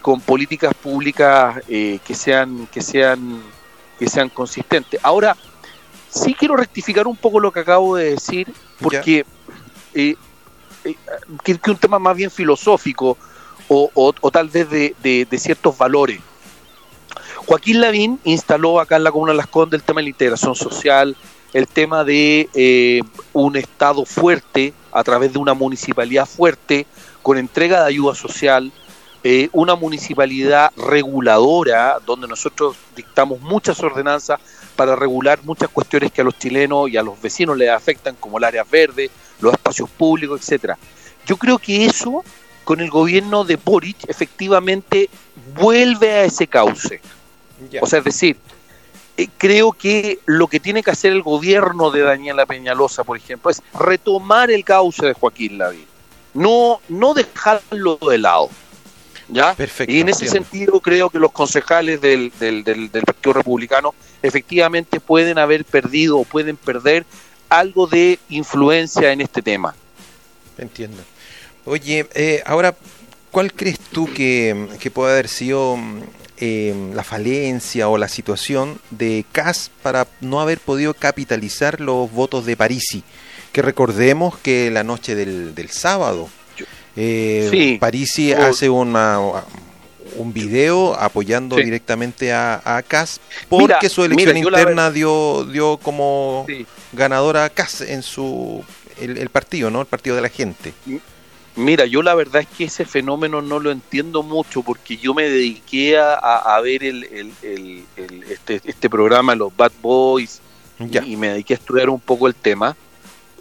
con 0.00 0.20
políticas 0.20 0.72
públicas 0.72 1.62
eh, 1.68 1.98
que 2.04 2.14
sean 2.14 2.66
que 2.72 2.80
sean 2.80 3.42
que 3.98 4.08
sean 4.08 4.30
consistentes. 4.30 4.98
Ahora, 5.02 5.36
sí 6.08 6.34
quiero 6.34 6.56
rectificar 6.56 7.06
un 7.06 7.16
poco 7.16 7.38
lo 7.38 7.52
que 7.52 7.60
acabo 7.60 7.96
de 7.96 8.12
decir, 8.12 8.52
porque 8.80 9.26
eh, 9.94 10.16
eh, 10.84 10.96
que, 11.44 11.70
un 11.70 11.76
tema 11.76 11.98
más 11.98 12.16
bien 12.16 12.30
filosófico 12.30 13.18
o, 13.68 13.90
o, 13.94 14.30
tal 14.30 14.48
vez 14.48 14.68
de, 14.70 15.38
ciertos 15.38 15.76
valores. 15.76 16.20
Joaquín 17.46 17.80
Lavín 17.80 18.20
instaló 18.24 18.80
acá 18.80 18.96
en 18.96 19.04
la 19.04 19.12
Comuna 19.12 19.32
de 19.32 19.38
Las 19.38 19.46
Condes 19.48 19.80
el 19.80 19.84
tema 19.84 20.00
de 20.00 20.04
la 20.04 20.10
integración 20.10 20.54
social, 20.54 21.16
el 21.52 21.66
tema 21.66 22.04
de 22.04 22.48
eh, 22.54 23.02
un 23.32 23.56
Estado 23.56 24.04
fuerte 24.04 24.72
a 24.90 25.04
través 25.04 25.32
de 25.32 25.38
una 25.38 25.54
municipalidad 25.54 26.26
fuerte 26.26 26.86
con 27.22 27.38
entrega 27.38 27.82
de 27.82 27.88
ayuda 27.88 28.14
social, 28.14 28.72
eh, 29.24 29.48
una 29.52 29.74
municipalidad 29.76 30.72
reguladora 30.76 31.98
donde 32.04 32.26
nosotros 32.26 32.76
dictamos 32.96 33.40
muchas 33.40 33.80
ordenanzas 33.80 34.40
para 34.74 34.96
regular 34.96 35.38
muchas 35.44 35.68
cuestiones 35.68 36.10
que 36.10 36.22
a 36.22 36.24
los 36.24 36.38
chilenos 36.38 36.90
y 36.90 36.96
a 36.96 37.02
los 37.02 37.20
vecinos 37.20 37.56
les 37.56 37.70
afectan, 37.70 38.16
como 38.18 38.38
el 38.38 38.44
área 38.44 38.64
verde, 38.64 39.10
los 39.40 39.52
espacios 39.52 39.88
públicos, 39.90 40.40
etcétera. 40.40 40.76
Yo 41.26 41.36
creo 41.36 41.58
que 41.58 41.84
eso, 41.84 42.24
con 42.64 42.80
el 42.80 42.90
gobierno 42.90 43.44
de 43.44 43.56
Boric, 43.56 44.08
efectivamente 44.08 45.08
vuelve 45.54 46.10
a 46.10 46.24
ese 46.24 46.46
cauce. 46.46 47.00
O 47.80 47.86
sea, 47.86 48.00
es 48.00 48.04
decir, 48.04 48.36
creo 49.28 49.72
que 49.72 50.18
lo 50.26 50.46
que 50.46 50.60
tiene 50.60 50.82
que 50.82 50.90
hacer 50.90 51.12
el 51.12 51.22
gobierno 51.22 51.90
de 51.90 52.02
Daniela 52.02 52.46
Peñalosa, 52.46 53.04
por 53.04 53.16
ejemplo, 53.16 53.50
es 53.50 53.62
retomar 53.74 54.50
el 54.50 54.64
cauce 54.64 55.06
de 55.06 55.14
Joaquín 55.14 55.58
Lavín, 55.58 55.86
no, 56.34 56.80
no 56.88 57.14
dejarlo 57.14 57.96
de 57.96 58.18
lado. 58.18 58.50
¿Ya? 59.28 59.54
Perfecto, 59.54 59.92
y 59.92 60.00
en 60.00 60.10
ese 60.10 60.28
sentido 60.28 60.80
creo 60.80 61.08
que 61.08 61.18
los 61.18 61.32
concejales 61.32 62.00
del, 62.00 62.32
del, 62.38 62.64
del, 62.64 62.90
Partido 62.90 63.32
Republicano 63.32 63.94
efectivamente 64.20 65.00
pueden 65.00 65.38
haber 65.38 65.64
perdido 65.64 66.18
o 66.18 66.24
pueden 66.24 66.56
perder 66.56 67.06
algo 67.48 67.86
de 67.86 68.18
influencia 68.28 69.10
en 69.12 69.22
este 69.22 69.40
tema. 69.40 69.74
Entiendo. 70.58 71.02
Oye, 71.64 72.06
eh, 72.14 72.42
ahora, 72.44 72.74
¿cuál 73.30 73.54
crees 73.54 73.78
tú 73.78 74.06
que, 74.12 74.68
que 74.78 74.90
puede 74.90 75.12
haber 75.12 75.28
sido 75.28 75.78
Em, 76.44 76.92
la 76.92 77.04
falencia 77.04 77.88
o 77.88 77.96
la 77.96 78.08
situación 78.08 78.80
de 78.90 79.24
Cas 79.30 79.70
para 79.80 80.08
no 80.20 80.40
haber 80.40 80.58
podido 80.58 80.92
capitalizar 80.92 81.80
los 81.80 82.10
votos 82.10 82.46
de 82.46 82.56
Parisi. 82.56 83.04
Que 83.52 83.62
recordemos 83.62 84.36
que 84.38 84.68
la 84.72 84.82
noche 84.82 85.14
del, 85.14 85.68
sábado, 85.70 86.28
eh, 86.96 87.76
Parisi 87.78 88.32
hace 88.32 88.68
una, 88.68 89.20
un 90.16 90.32
video 90.32 90.94
apoyando 90.94 91.54
directamente 91.54 92.32
a, 92.32 92.60
a 92.64 92.82
Cas 92.82 93.20
porque 93.48 93.88
su 93.88 94.02
elección 94.02 94.36
interna 94.36 94.90
dio, 94.90 95.44
dio 95.44 95.76
como 95.76 96.44
ganadora 96.92 97.44
a 97.44 97.50
Cas 97.50 97.82
en 97.82 98.02
su 98.02 98.64
el, 99.00 99.16
el, 99.16 99.28
partido, 99.28 99.70
¿no? 99.70 99.80
El 99.82 99.86
partido 99.86 100.16
de 100.16 100.22
la 100.22 100.28
gente. 100.28 100.74
Mira, 101.54 101.84
yo 101.84 102.02
la 102.02 102.14
verdad 102.14 102.42
es 102.42 102.48
que 102.48 102.64
ese 102.64 102.86
fenómeno 102.86 103.42
no 103.42 103.60
lo 103.60 103.70
entiendo 103.70 104.22
mucho 104.22 104.62
porque 104.62 104.96
yo 104.96 105.12
me 105.12 105.28
dediqué 105.28 105.98
a, 105.98 106.58
ver 106.62 106.82
el, 106.82 107.04
el, 107.42 107.84
este, 108.28 108.60
este, 108.64 108.88
programa, 108.88 109.34
los 109.34 109.54
Bad 109.54 109.72
Boys, 109.82 110.40
y, 110.78 111.16
me 111.16 111.28
dediqué 111.28 111.54
a 111.54 111.56
estudiar 111.58 111.90
un 111.90 112.00
poco 112.00 112.26
el 112.26 112.34
tema. 112.34 112.74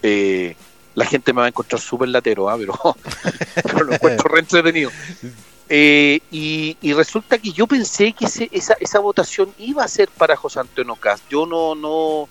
Eh, 0.04 0.56
la 0.94 1.06
gente 1.06 1.32
me 1.32 1.40
va 1.40 1.46
a 1.46 1.50
encontrar 1.50 1.80
súper 1.80 2.10
latero, 2.10 2.50
¿ah? 2.50 2.58
pero, 2.58 2.74
pero, 3.64 3.84
lo 3.86 3.94
encuentro 3.94 4.30
re 4.30 4.40
entretenido. 4.42 4.92
Eh, 5.70 6.20
y, 6.32 6.94
resulta 6.94 7.38
que 7.38 7.54
yo 7.54 7.66
pensé 7.66 8.12
que 8.12 8.26
esa, 8.26 8.74
esa 8.74 9.00
votación 9.00 9.54
iba 9.58 9.86
a 9.86 9.88
ser 9.88 10.10
para 10.10 10.36
José 10.36 10.60
Antonio 10.60 10.96
Cast. 10.98 11.24
Yo 11.30 11.46
no, 11.46 11.76
no, 11.76 12.28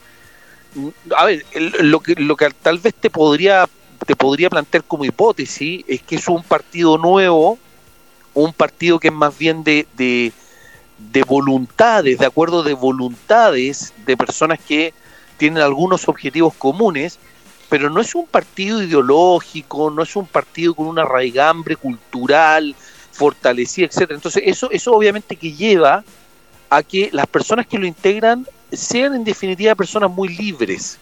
a 1.16 1.24
ver, 1.24 1.44
lo 1.54 2.00
que, 2.00 2.14
lo 2.14 2.36
que 2.36 2.50
tal 2.62 2.78
vez 2.78 2.94
te 2.94 3.10
podría 3.10 3.66
te 4.06 4.16
podría 4.16 4.50
plantear 4.50 4.84
como 4.84 5.04
hipótesis 5.04 5.84
es 5.86 6.02
que 6.02 6.16
es 6.16 6.28
un 6.28 6.42
partido 6.42 6.98
nuevo, 6.98 7.58
un 8.34 8.52
partido 8.52 8.98
que 8.98 9.08
es 9.08 9.14
más 9.14 9.36
bien 9.36 9.62
de, 9.64 9.86
de, 9.96 11.22
voluntades, 11.24 12.18
de 12.18 12.26
acuerdo 12.26 12.62
de 12.62 12.74
voluntades 12.74 13.92
de 14.06 14.16
personas 14.16 14.58
que 14.58 14.94
tienen 15.36 15.62
algunos 15.62 16.08
objetivos 16.08 16.54
comunes, 16.54 17.18
pero 17.68 17.88
no 17.88 18.00
es 18.00 18.14
un 18.14 18.26
partido 18.26 18.82
ideológico, 18.82 19.90
no 19.90 20.02
es 20.02 20.16
un 20.16 20.26
partido 20.26 20.74
con 20.74 20.86
una 20.86 21.04
raigambre 21.04 21.76
cultural 21.76 22.74
fortalecida, 23.12 23.86
etcétera. 23.86 24.16
Entonces, 24.16 24.42
eso, 24.46 24.70
eso 24.70 24.92
obviamente 24.92 25.36
que 25.36 25.52
lleva 25.52 26.04
a 26.68 26.82
que 26.82 27.10
las 27.12 27.26
personas 27.26 27.66
que 27.66 27.78
lo 27.78 27.86
integran 27.86 28.46
sean 28.72 29.14
en 29.14 29.24
definitiva 29.24 29.74
personas 29.74 30.10
muy 30.10 30.28
libres, 30.28 30.98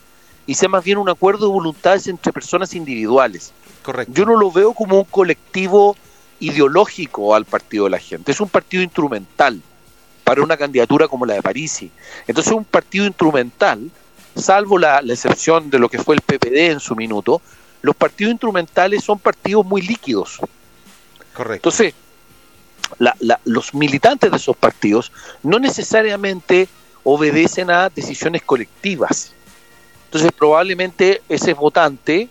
y 0.49 0.55
sea 0.55 0.67
más 0.67 0.83
bien 0.83 0.97
un 0.97 1.07
acuerdo 1.07 1.45
de 1.45 1.53
voluntades 1.53 2.07
entre 2.07 2.33
personas 2.33 2.73
individuales. 2.73 3.51
Correcto. 3.83 4.11
Yo 4.15 4.25
no 4.25 4.35
lo 4.35 4.51
veo 4.51 4.73
como 4.73 4.97
un 4.97 5.03
colectivo 5.03 5.95
ideológico 6.39 7.35
al 7.35 7.45
partido 7.45 7.83
de 7.83 7.91
la 7.91 7.99
gente, 7.99 8.31
es 8.31 8.41
un 8.41 8.49
partido 8.49 8.81
instrumental 8.81 9.61
para 10.23 10.41
una 10.41 10.57
candidatura 10.57 11.07
como 11.07 11.27
la 11.27 11.35
de 11.35 11.43
Parisi. 11.43 11.91
Entonces 12.25 12.51
es 12.51 12.57
un 12.57 12.65
partido 12.65 13.05
instrumental, 13.05 13.91
salvo 14.35 14.79
la, 14.79 15.01
excepción 15.01 15.69
de 15.69 15.77
lo 15.77 15.87
que 15.87 15.99
fue 15.99 16.15
el 16.15 16.21
PPD 16.21 16.71
en 16.71 16.79
su 16.79 16.95
minuto, 16.95 17.43
los 17.83 17.95
partidos 17.95 18.31
instrumentales 18.31 19.03
son 19.03 19.19
partidos 19.19 19.63
muy 19.63 19.83
líquidos. 19.83 20.39
Correcto. 21.31 21.69
Entonces, 21.69 21.93
los 23.45 23.75
militantes 23.75 24.31
de 24.31 24.37
esos 24.37 24.57
partidos 24.57 25.11
no 25.43 25.59
necesariamente 25.59 26.67
obedecen 27.03 27.69
a 27.69 27.89
decisiones 27.89 28.41
colectivas. 28.41 29.33
Entonces 30.09 30.31
probablemente 30.31 31.21
ese 31.29 31.53
votante, 31.53 32.27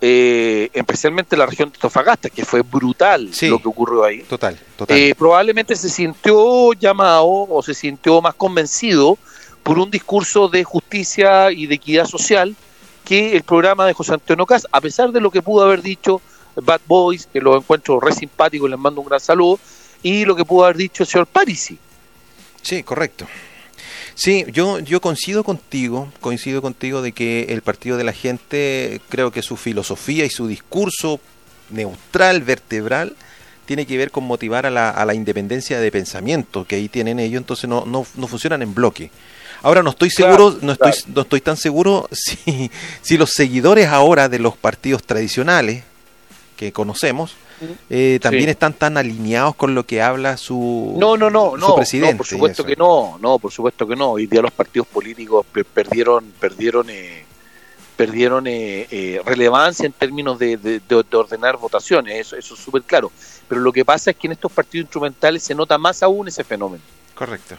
eh, 0.00 0.70
especialmente 0.72 1.34
en 1.34 1.40
la 1.40 1.44
región 1.44 1.70
de 1.70 1.76
Tofagasta, 1.78 2.30
que 2.30 2.46
fue 2.46 2.62
brutal 2.62 3.30
lo 3.42 3.58
que 3.58 3.68
ocurrió 3.68 4.04
ahí, 4.04 4.20
total, 4.22 4.58
total. 4.74 4.96
Eh, 4.96 5.14
probablemente 5.14 5.76
se 5.76 5.90
sintió 5.90 6.72
llamado 6.72 7.26
o 7.26 7.62
se 7.62 7.74
sintió 7.74 8.22
más 8.22 8.34
convencido 8.34 9.18
por 9.62 9.78
un 9.78 9.90
discurso 9.90 10.48
de 10.48 10.64
justicia 10.64 11.52
y 11.52 11.66
de 11.66 11.74
equidad 11.74 12.06
social 12.06 12.56
que 13.04 13.36
el 13.36 13.42
programa 13.42 13.84
de 13.84 13.92
José 13.92 14.14
Antonio 14.14 14.46
Cas, 14.46 14.66
a 14.72 14.80
pesar 14.80 15.12
de 15.12 15.20
lo 15.20 15.30
que 15.30 15.42
pudo 15.42 15.66
haber 15.66 15.82
dicho 15.82 16.22
Bad 16.56 16.80
Boys, 16.86 17.28
que 17.30 17.42
lo 17.42 17.54
encuentro 17.54 18.00
re 18.00 18.12
simpático 18.12 18.66
y 18.66 18.70
les 18.70 18.78
mando 18.78 19.02
un 19.02 19.08
gran 19.08 19.20
saludo, 19.20 19.60
y 20.02 20.24
lo 20.24 20.34
que 20.34 20.46
pudo 20.46 20.64
haber 20.64 20.78
dicho 20.78 21.02
el 21.02 21.06
señor 21.06 21.26
Parisi. 21.26 21.78
Sí, 22.62 22.82
correcto. 22.82 23.26
Sí, 24.20 24.44
yo, 24.52 24.80
yo 24.80 25.00
coincido 25.00 25.44
contigo, 25.44 26.12
coincido 26.20 26.60
contigo 26.60 27.00
de 27.00 27.12
que 27.12 27.46
el 27.48 27.62
Partido 27.62 27.96
de 27.96 28.04
la 28.04 28.12
Gente, 28.12 29.00
creo 29.08 29.30
que 29.30 29.40
su 29.40 29.56
filosofía 29.56 30.26
y 30.26 30.28
su 30.28 30.46
discurso 30.46 31.20
neutral, 31.70 32.42
vertebral, 32.42 33.16
tiene 33.64 33.86
que 33.86 33.96
ver 33.96 34.10
con 34.10 34.24
motivar 34.24 34.66
a 34.66 34.70
la, 34.70 34.90
a 34.90 35.06
la 35.06 35.14
independencia 35.14 35.80
de 35.80 35.90
pensamiento 35.90 36.66
que 36.66 36.76
ahí 36.76 36.90
tienen 36.90 37.18
ellos, 37.18 37.40
entonces 37.40 37.66
no, 37.66 37.86
no, 37.86 38.06
no 38.14 38.26
funcionan 38.26 38.60
en 38.60 38.74
bloque. 38.74 39.10
Ahora 39.62 39.82
no 39.82 39.88
estoy 39.88 40.10
seguro, 40.10 40.58
no 40.60 40.72
estoy, 40.72 40.92
no 41.14 41.22
estoy 41.22 41.40
tan 41.40 41.56
seguro 41.56 42.06
si, 42.12 42.70
si 43.00 43.16
los 43.16 43.30
seguidores 43.30 43.88
ahora 43.88 44.28
de 44.28 44.38
los 44.38 44.54
partidos 44.54 45.02
tradicionales 45.02 45.82
que 46.58 46.72
conocemos, 46.72 47.36
eh, 47.88 48.18
también 48.22 48.48
están 48.48 48.72
tan 48.72 48.96
alineados 48.96 49.54
con 49.54 49.74
lo 49.74 49.84
que 49.84 50.02
habla 50.02 50.36
su, 50.36 50.96
no, 50.98 51.16
no, 51.16 51.30
no, 51.30 51.56
no, 51.56 51.76
presidente. 51.76 52.16
por 52.16 52.26
supuesto 52.26 52.64
que 52.64 52.76
no, 52.76 53.18
no, 53.20 53.38
por 53.38 53.52
supuesto 53.52 53.86
que 53.86 53.96
no. 53.96 54.12
Hoy 54.12 54.26
día 54.26 54.42
los 54.42 54.52
partidos 54.52 54.88
políticos 54.88 55.46
perdieron, 55.72 56.32
perdieron, 56.38 56.88
eh, 56.90 57.24
perdieron 57.96 58.46
eh, 58.46 59.20
relevancia 59.24 59.86
en 59.86 59.92
términos 59.92 60.38
de, 60.38 60.80
ordenar 61.12 61.56
votaciones, 61.56 62.26
eso, 62.26 62.36
eso 62.36 62.54
es 62.54 62.60
súper 62.60 62.82
claro. 62.82 63.10
Pero 63.48 63.60
lo 63.60 63.72
que 63.72 63.84
pasa 63.84 64.10
es 64.10 64.16
que 64.16 64.28
en 64.28 64.32
estos 64.32 64.52
partidos 64.52 64.84
instrumentales 64.84 65.42
se 65.42 65.54
nota 65.54 65.76
más 65.76 66.02
aún 66.02 66.28
ese 66.28 66.44
fenómeno. 66.44 66.82
Correcto. 67.14 67.56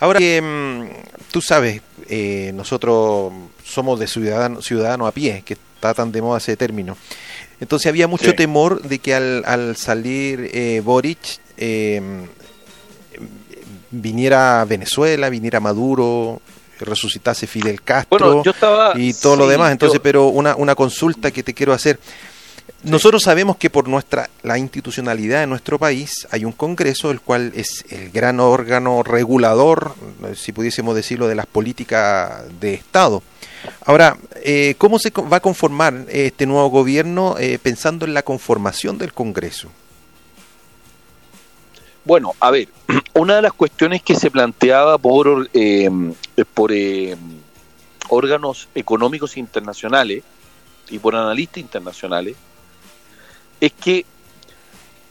Ahora 0.00 0.18
que 0.18 0.40
mm, 0.40 1.30
tú 1.30 1.40
sabes, 1.40 1.82
eh, 2.08 2.52
nosotros 2.54 3.32
somos 3.64 3.98
de 3.98 4.06
ciudadano, 4.06 4.62
ciudadano 4.62 5.06
a 5.06 5.12
pie, 5.12 5.42
que 5.44 5.54
está 5.54 5.94
tan 5.94 6.12
de 6.12 6.22
moda 6.22 6.38
ese 6.38 6.56
término. 6.56 6.96
Entonces 7.60 7.86
había 7.88 8.08
mucho 8.08 8.30
Sí. 8.30 8.36
temor 8.36 8.82
de 8.82 8.98
que 8.98 9.14
al, 9.14 9.42
al 9.46 9.76
salir 9.76 10.50
eh, 10.52 10.80
Boric 10.84 11.18
eh, 11.56 12.00
viniera 13.90 14.64
Venezuela, 14.64 15.28
viniera 15.28 15.60
Maduro, 15.60 16.40
resucitase 16.80 17.46
Fidel 17.46 17.80
Castro 17.82 18.18
Bueno, 18.18 18.42
yo 18.44 18.50
estaba... 18.50 18.92
y 18.98 19.12
todo 19.14 19.36
lo 19.36 19.46
demás. 19.48 19.72
Entonces, 19.72 19.98
yo- 19.98 20.02
pero 20.02 20.26
una, 20.28 20.56
una 20.56 20.74
consulta 20.74 21.30
que 21.30 21.42
te 21.42 21.54
quiero 21.54 21.72
hacer. 21.72 21.98
Nosotros 22.82 23.22
sabemos 23.22 23.56
que 23.56 23.70
por 23.70 23.88
nuestra 23.88 24.28
la 24.42 24.58
institucionalidad 24.58 25.40
de 25.40 25.46
nuestro 25.46 25.78
país 25.78 26.26
hay 26.30 26.44
un 26.44 26.52
Congreso, 26.52 27.10
el 27.10 27.20
cual 27.20 27.52
es 27.54 27.84
el 27.88 28.10
gran 28.10 28.40
órgano 28.40 29.02
regulador, 29.02 29.94
eh, 30.24 30.34
si 30.36 30.52
pudiésemos 30.52 30.94
decirlo, 30.94 31.26
de 31.28 31.34
las 31.34 31.46
políticas 31.46 32.42
de 32.60 32.74
Estado. 32.74 33.22
Ahora, 33.86 34.16
eh, 34.36 34.74
¿cómo 34.78 34.98
se 34.98 35.10
va 35.10 35.38
a 35.38 35.40
conformar 35.40 35.94
eh, 36.08 36.26
este 36.26 36.46
nuevo 36.46 36.68
gobierno 36.68 37.36
eh, 37.38 37.58
pensando 37.62 38.04
en 38.04 38.14
la 38.14 38.22
conformación 38.22 38.98
del 38.98 39.12
Congreso? 39.12 39.70
Bueno, 42.04 42.34
a 42.38 42.50
ver, 42.50 42.68
una 43.14 43.36
de 43.36 43.42
las 43.42 43.52
cuestiones 43.54 44.02
que 44.02 44.14
se 44.14 44.30
planteaba 44.30 44.98
por, 44.98 45.48
eh, 45.54 45.90
por 46.52 46.72
eh, 46.72 47.16
órganos 48.08 48.68
económicos 48.74 49.36
internacionales 49.36 50.22
y 50.90 50.98
por 50.98 51.16
analistas 51.16 51.58
internacionales 51.58 52.36
es 53.60 53.72
que 53.72 54.04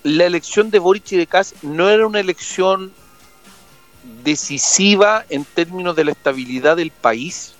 la 0.03 0.25
elección 0.25 0.69
de 0.69 0.79
Boric 0.79 1.13
y 1.13 1.17
de 1.17 1.25
Kass 1.25 1.55
no 1.63 1.89
era 1.89 2.05
una 2.05 2.19
elección 2.19 2.91
decisiva 4.23 5.25
en 5.29 5.45
términos 5.45 5.95
de 5.95 6.03
la 6.03 6.11
estabilidad 6.11 6.75
del 6.75 6.91
país, 6.91 7.52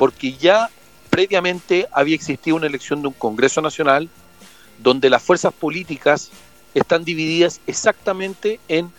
porque 0.00 0.32
ya 0.32 0.70
previamente 1.10 1.86
había 1.92 2.14
existido 2.14 2.56
una 2.56 2.66
elección 2.66 3.02
de 3.02 3.08
un 3.08 3.12
Congreso 3.12 3.60
Nacional 3.60 4.08
donde 4.78 5.10
las 5.10 5.22
fuerzas 5.22 5.52
políticas 5.52 6.30
están 6.72 7.04
divididas 7.04 7.60
exactamente 7.66 8.60
en 8.66 8.90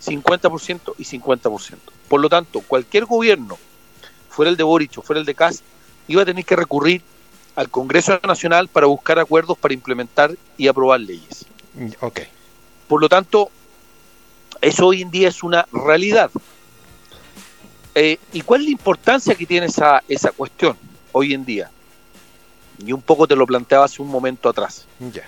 50% 0.00 0.94
y 0.98 1.02
50%. 1.02 1.78
Por 2.06 2.20
lo 2.20 2.28
tanto, 2.28 2.60
cualquier 2.60 3.06
gobierno, 3.06 3.58
fuera 4.30 4.48
el 4.48 4.56
de 4.56 4.62
Boric 4.62 4.96
o 4.98 5.02
fuera 5.02 5.18
el 5.18 5.26
de 5.26 5.34
Kass, 5.34 5.64
iba 6.06 6.22
a 6.22 6.24
tener 6.24 6.44
que 6.44 6.54
recurrir 6.54 7.02
al 7.56 7.68
Congreso 7.68 8.20
Nacional 8.22 8.68
para 8.68 8.86
buscar 8.86 9.18
acuerdos 9.18 9.58
para 9.58 9.74
implementar 9.74 10.32
y 10.56 10.68
aprobar 10.68 11.00
leyes. 11.00 11.44
Mm, 11.74 11.88
Ok. 12.02 12.20
Por 12.86 13.00
lo 13.00 13.08
tanto, 13.08 13.50
eso 14.60 14.86
hoy 14.86 15.02
en 15.02 15.10
día 15.10 15.26
es 15.26 15.42
una 15.42 15.66
realidad. 15.72 16.30
Eh, 17.98 18.18
¿Y 18.34 18.42
cuál 18.42 18.60
es 18.60 18.66
la 18.66 18.72
importancia 18.72 19.34
que 19.34 19.46
tiene 19.46 19.66
esa, 19.66 20.02
esa 20.06 20.30
cuestión 20.30 20.76
hoy 21.12 21.32
en 21.32 21.46
día? 21.46 21.70
Y 22.84 22.92
un 22.92 23.00
poco 23.00 23.26
te 23.26 23.34
lo 23.34 23.46
planteaba 23.46 23.86
hace 23.86 24.02
un 24.02 24.08
momento 24.08 24.50
atrás. 24.50 24.84
Ya. 25.12 25.22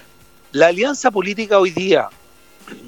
La 0.52 0.66
alianza 0.66 1.10
política 1.10 1.58
hoy 1.58 1.70
día 1.70 2.10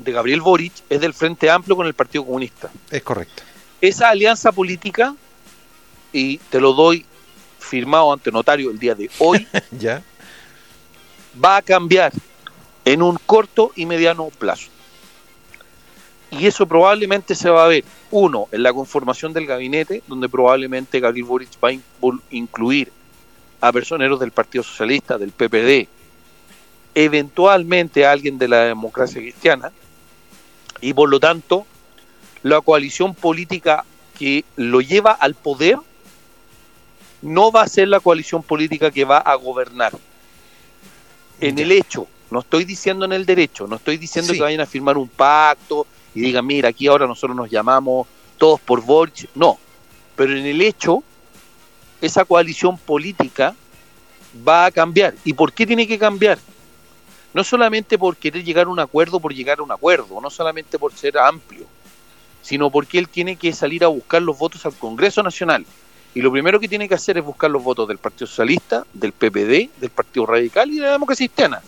de 0.04 0.12
Gabriel 0.12 0.42
Boric 0.42 0.74
es 0.90 1.00
del 1.00 1.14
Frente 1.14 1.48
Amplio 1.48 1.76
con 1.76 1.86
el 1.86 1.94
Partido 1.94 2.26
Comunista. 2.26 2.70
Es 2.90 3.02
correcto. 3.02 3.42
Esa 3.80 4.10
alianza 4.10 4.52
política, 4.52 5.14
y 6.12 6.36
te 6.36 6.60
lo 6.60 6.74
doy 6.74 7.06
firmado 7.58 8.12
ante 8.12 8.30
notario 8.30 8.70
el 8.70 8.78
día 8.78 8.94
de 8.94 9.10
hoy, 9.18 9.48
Ya. 9.78 10.02
va 11.42 11.56
a 11.56 11.62
cambiar 11.62 12.12
en 12.84 13.00
un 13.00 13.16
corto 13.24 13.72
y 13.76 13.86
mediano 13.86 14.26
plazo. 14.38 14.68
Y 16.30 16.46
eso 16.46 16.66
probablemente 16.66 17.34
se 17.34 17.50
va 17.50 17.64
a 17.64 17.68
ver, 17.68 17.84
uno, 18.10 18.46
en 18.52 18.62
la 18.62 18.72
conformación 18.72 19.32
del 19.32 19.46
gabinete, 19.46 20.02
donde 20.06 20.28
probablemente 20.28 21.00
Gabriel 21.00 21.26
Boric 21.26 21.50
va 21.62 21.70
a 21.70 21.72
in- 21.72 21.82
incluir 22.30 22.92
a 23.60 23.72
personeros 23.72 24.20
del 24.20 24.30
Partido 24.30 24.62
Socialista, 24.62 25.18
del 25.18 25.32
PPD, 25.32 25.88
eventualmente 26.94 28.06
a 28.06 28.12
alguien 28.12 28.38
de 28.38 28.48
la 28.48 28.64
democracia 28.64 29.20
cristiana, 29.20 29.72
y 30.80 30.92
por 30.94 31.08
lo 31.10 31.20
tanto, 31.20 31.66
la 32.42 32.60
coalición 32.60 33.14
política 33.14 33.84
que 34.18 34.44
lo 34.56 34.80
lleva 34.80 35.12
al 35.12 35.34
poder 35.34 35.78
no 37.22 37.52
va 37.52 37.62
a 37.62 37.68
ser 37.68 37.88
la 37.88 38.00
coalición 38.00 38.42
política 38.42 38.90
que 38.90 39.04
va 39.04 39.18
a 39.18 39.34
gobernar. 39.34 39.92
En 41.40 41.58
el 41.58 41.72
hecho, 41.72 42.06
no 42.30 42.40
estoy 42.40 42.64
diciendo 42.64 43.04
en 43.04 43.12
el 43.12 43.26
derecho, 43.26 43.66
no 43.66 43.76
estoy 43.76 43.96
diciendo 43.98 44.32
Sí. 44.32 44.38
que 44.38 44.42
vayan 44.44 44.60
a 44.60 44.66
firmar 44.66 44.96
un 44.96 45.08
pacto 45.08 45.86
y 46.14 46.20
digan, 46.20 46.46
mira, 46.46 46.68
aquí 46.70 46.86
ahora 46.86 47.06
nosotros 47.06 47.36
nos 47.36 47.50
llamamos 47.50 48.06
todos 48.38 48.60
por 48.60 48.82
Boric, 48.82 49.28
no. 49.34 49.58
Pero 50.16 50.36
en 50.36 50.46
el 50.46 50.60
hecho, 50.60 51.02
esa 52.00 52.24
coalición 52.24 52.78
política 52.78 53.54
va 54.46 54.66
a 54.66 54.70
cambiar. 54.70 55.14
¿Y 55.24 55.32
por 55.32 55.52
qué 55.52 55.66
tiene 55.66 55.86
que 55.86 55.98
cambiar? 55.98 56.38
No 57.32 57.44
solamente 57.44 57.98
por 57.98 58.16
querer 58.16 58.42
llegar 58.42 58.66
a 58.66 58.70
un 58.70 58.80
acuerdo 58.80 59.20
por 59.20 59.34
llegar 59.34 59.60
a 59.60 59.62
un 59.62 59.70
acuerdo, 59.70 60.20
no 60.20 60.30
solamente 60.30 60.78
por 60.78 60.92
ser 60.92 61.16
amplio, 61.18 61.66
sino 62.42 62.70
porque 62.70 62.98
él 62.98 63.08
tiene 63.08 63.36
que 63.36 63.52
salir 63.52 63.84
a 63.84 63.88
buscar 63.88 64.22
los 64.22 64.36
votos 64.36 64.66
al 64.66 64.74
Congreso 64.74 65.22
Nacional. 65.22 65.64
Y 66.12 66.22
lo 66.22 66.32
primero 66.32 66.58
que 66.58 66.66
tiene 66.66 66.88
que 66.88 66.94
hacer 66.94 67.18
es 67.18 67.24
buscar 67.24 67.50
los 67.50 67.62
votos 67.62 67.86
del 67.86 67.98
Partido 67.98 68.26
Socialista, 68.26 68.84
del 68.92 69.12
PPD, 69.12 69.70
del 69.80 69.90
Partido 69.94 70.26
Radical 70.26 70.70
y 70.70 70.76
de 70.76 70.86
la 70.86 70.92
Democracia 70.92 71.26
Cristiana. 71.28 71.62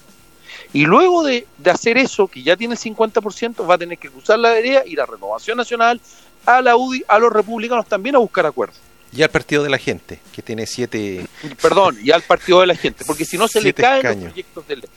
Y 0.72 0.84
luego 0.86 1.22
de, 1.22 1.46
de 1.58 1.70
hacer 1.70 1.98
eso, 1.98 2.26
que 2.28 2.42
ya 2.42 2.56
tiene 2.56 2.74
el 2.74 2.80
50%, 2.80 3.68
va 3.68 3.74
a 3.74 3.78
tener 3.78 3.98
que 3.98 4.10
cruzar 4.10 4.38
la 4.38 4.50
vereda, 4.50 4.84
ir 4.86 5.00
a 5.00 5.06
Renovación 5.06 5.56
Nacional, 5.58 6.00
a 6.46 6.60
la 6.62 6.76
UDI, 6.76 7.04
a 7.08 7.18
los 7.18 7.32
republicanos 7.32 7.86
también 7.86 8.16
a 8.16 8.18
buscar 8.18 8.46
acuerdos. 8.46 8.76
Y 9.14 9.22
al 9.22 9.28
Partido 9.28 9.62
de 9.62 9.68
la 9.68 9.76
Gente, 9.76 10.20
que 10.34 10.40
tiene 10.40 10.66
siete... 10.66 11.26
Perdón, 11.60 11.98
y 12.02 12.10
al 12.12 12.22
partido 12.22 12.62
de 12.62 12.66
la 12.68 12.74
gente, 12.74 13.04
porque 13.06 13.26
si 13.26 13.36
no 13.36 13.46
se 13.46 13.60
le 13.60 13.74
caen 13.74 13.96
escaños. 13.98 14.22
los 14.24 14.32
proyectos 14.32 14.66
de 14.68 14.76
ley. 14.76 14.88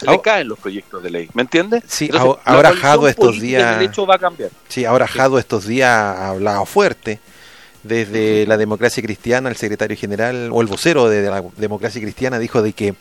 Se 0.00 0.06
Ahora- 0.06 0.12
le 0.16 0.22
caen 0.22 0.48
los 0.48 0.58
proyectos 0.58 1.02
de 1.04 1.10
ley, 1.10 1.28
¿me 1.34 1.42
entiendes? 1.42 1.84
Sí, 1.86 2.06
Entonces, 2.06 2.42
ahora- 2.46 2.70
la 2.72 2.76
Jado 2.76 3.06
estos 3.06 3.40
días- 3.40 3.76
el 3.80 3.86
hecho 3.86 4.04
va 4.06 4.16
a 4.16 4.18
cambiar. 4.18 4.50
Sí, 4.68 4.84
ahora 4.84 5.06
Jado 5.06 5.38
estos 5.38 5.66
días 5.68 5.88
ha 5.88 6.30
hablado 6.30 6.66
fuerte. 6.66 7.20
Desde 7.84 8.44
la 8.46 8.56
democracia 8.58 9.02
cristiana, 9.02 9.48
el 9.48 9.56
secretario 9.56 9.96
general 9.96 10.50
o 10.52 10.60
el 10.60 10.66
vocero 10.66 11.08
de 11.08 11.22
la 11.30 11.42
democracia 11.56 12.00
cristiana 12.02 12.38
dijo 12.38 12.60
de 12.62 12.72
que 12.74 12.94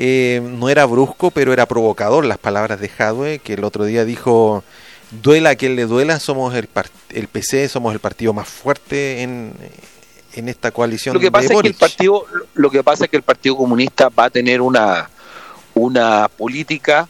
eh, 0.00 0.40
no 0.40 0.68
era 0.68 0.86
brusco, 0.86 1.32
pero 1.32 1.52
era 1.52 1.66
provocador 1.66 2.24
las 2.24 2.38
palabras 2.38 2.78
de 2.78 2.88
Jadwe, 2.88 3.40
que 3.40 3.54
el 3.54 3.64
otro 3.64 3.84
día 3.84 4.04
dijo, 4.04 4.62
duela 5.10 5.50
a 5.50 5.56
quien 5.56 5.74
le 5.74 5.86
duela, 5.86 6.20
somos 6.20 6.54
el, 6.54 6.68
el 7.10 7.26
PC, 7.26 7.68
somos 7.68 7.92
el 7.92 7.98
partido 7.98 8.32
más 8.32 8.48
fuerte 8.48 9.22
en, 9.22 9.52
en 10.34 10.48
esta 10.48 10.70
coalición 10.70 11.14
Lo 11.14 11.20
que 11.20 11.32
pasa 11.32 11.48
de 11.48 11.54
es 11.54 11.62
que 11.62 11.68
el 11.68 11.74
partido, 11.74 12.26
lo 12.54 12.70
que 12.70 12.84
pasa 12.84 13.04
es 13.04 13.10
que 13.10 13.16
el 13.16 13.24
Partido 13.24 13.56
Comunista 13.56 14.08
va 14.08 14.26
a 14.26 14.30
tener 14.30 14.60
una, 14.60 15.10
una 15.74 16.28
política 16.28 17.08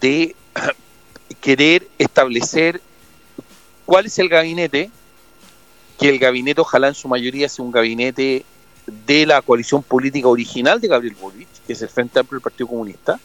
de 0.00 0.34
querer 1.40 1.86
establecer 1.98 2.80
cuál 3.86 4.06
es 4.06 4.18
el 4.18 4.28
gabinete, 4.28 4.90
que 6.00 6.08
el 6.08 6.18
gabinete 6.18 6.60
ojalá 6.60 6.88
en 6.88 6.94
su 6.94 7.06
mayoría 7.06 7.48
sea 7.48 7.64
un 7.64 7.70
gabinete 7.70 8.44
de 9.06 9.24
la 9.24 9.40
coalición 9.40 9.84
política 9.84 10.26
original 10.26 10.80
de 10.80 10.88
Gabriel 10.88 11.16
Boric, 11.20 11.46
que 11.68 11.74
es 11.74 11.82
el 11.82 11.90
Frente 11.90 12.18
Amplio 12.18 12.38
del 12.38 12.42
Partido 12.42 12.66
Comunista. 12.66 13.20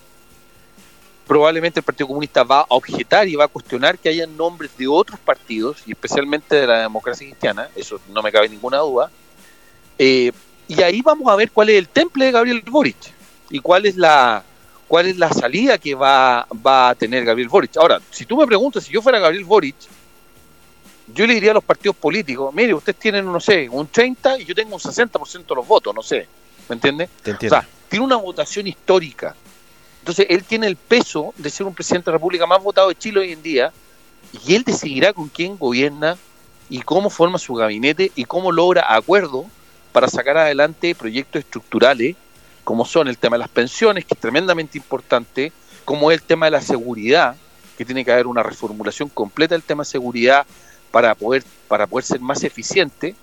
Probablemente 1.25 1.79
el 1.79 1.83
Partido 1.85 2.07
Comunista 2.07 2.43
va 2.43 2.59
a 2.59 2.65
objetar 2.67 3.25
y 3.29 3.35
va 3.35 3.45
a 3.45 3.47
cuestionar 3.47 3.97
que 3.97 4.09
haya 4.09 4.27
nombres 4.27 4.77
de 4.77 4.85
otros 4.87 5.17
partidos, 5.17 5.81
y 5.85 5.91
especialmente 5.91 6.57
de 6.57 6.67
la 6.67 6.81
democracia 6.81 7.25
cristiana, 7.25 7.69
eso 7.75 7.99
no 8.09 8.21
me 8.21 8.31
cabe 8.33 8.49
ninguna 8.49 8.79
duda, 8.79 9.09
eh, 9.97 10.33
y 10.67 10.81
ahí 10.81 11.01
vamos 11.01 11.31
a 11.31 11.35
ver 11.37 11.49
cuál 11.51 11.69
es 11.69 11.77
el 11.77 11.87
temple 11.87 12.25
de 12.25 12.31
Gabriel 12.33 12.61
Boric 12.69 12.97
y 13.49 13.59
cuál 13.59 13.85
es 13.85 13.95
la 13.95 14.43
cuál 14.87 15.07
es 15.07 15.17
la 15.17 15.31
salida 15.31 15.77
que 15.77 15.95
va, 15.95 16.45
va 16.65 16.89
a 16.89 16.95
tener 16.95 17.23
Gabriel 17.25 17.49
Boric. 17.49 17.77
Ahora, 17.77 17.99
si 18.11 18.25
tú 18.25 18.37
me 18.37 18.45
preguntas, 18.45 18.83
si 18.83 18.91
yo 18.91 19.01
fuera 19.01 19.17
Gabriel 19.19 19.45
Boric, 19.45 19.75
yo 21.07 21.25
le 21.25 21.33
diría 21.33 21.51
a 21.51 21.53
los 21.55 21.63
partidos 21.63 21.95
políticos, 21.95 22.53
mire, 22.53 22.73
ustedes 22.73 22.99
tienen, 22.99 23.25
no 23.25 23.39
sé, 23.39 23.67
un 23.69 23.87
30 23.87 24.39
y 24.39 24.45
yo 24.45 24.53
tengo 24.53 24.75
un 24.75 24.81
60% 24.81 25.45
de 25.47 25.55
los 25.55 25.67
votos, 25.67 25.95
no 25.95 26.03
sé, 26.03 26.27
¿me 26.69 26.75
entiendes? 26.75 27.09
Te 27.23 27.31
O 27.31 27.33
entiendo. 27.33 27.55
sea, 27.55 27.67
tiene 27.93 28.07
una 28.07 28.15
votación 28.15 28.65
histórica. 28.65 29.35
Entonces, 29.99 30.25
él 30.27 30.43
tiene 30.45 30.65
el 30.65 30.77
peso 30.77 31.31
de 31.37 31.51
ser 31.51 31.67
un 31.67 31.75
presidente 31.75 32.05
de 32.05 32.13
la 32.13 32.17
República 32.17 32.47
más 32.47 32.63
votado 32.63 32.89
de 32.89 32.95
Chile 32.95 33.19
hoy 33.19 33.33
en 33.33 33.43
día 33.43 33.71
y 34.47 34.55
él 34.55 34.63
decidirá 34.63 35.13
con 35.13 35.29
quién 35.29 35.59
gobierna 35.59 36.17
y 36.71 36.81
cómo 36.81 37.11
forma 37.11 37.37
su 37.37 37.53
gabinete 37.53 38.11
y 38.15 38.25
cómo 38.25 38.51
logra 38.51 38.95
acuerdo 38.95 39.45
para 39.91 40.07
sacar 40.07 40.37
adelante 40.37 40.95
proyectos 40.95 41.41
estructurales 41.41 42.15
como 42.63 42.83
son 42.83 43.09
el 43.09 43.19
tema 43.19 43.35
de 43.35 43.41
las 43.41 43.49
pensiones, 43.49 44.05
que 44.05 44.15
es 44.15 44.19
tremendamente 44.19 44.79
importante, 44.79 45.51
como 45.85 46.09
es 46.09 46.19
el 46.19 46.23
tema 46.23 46.47
de 46.47 46.51
la 46.53 46.61
seguridad, 46.61 47.35
que 47.77 47.85
tiene 47.85 48.03
que 48.03 48.11
haber 48.11 48.25
una 48.25 48.41
reformulación 48.41 49.07
completa 49.09 49.53
del 49.53 49.61
tema 49.61 49.83
de 49.83 49.89
seguridad 49.91 50.47
para 50.89 51.13
poder, 51.13 51.43
para 51.67 51.85
poder 51.85 52.05
ser 52.05 52.21
más 52.21 52.43
eficiente. 52.43 53.13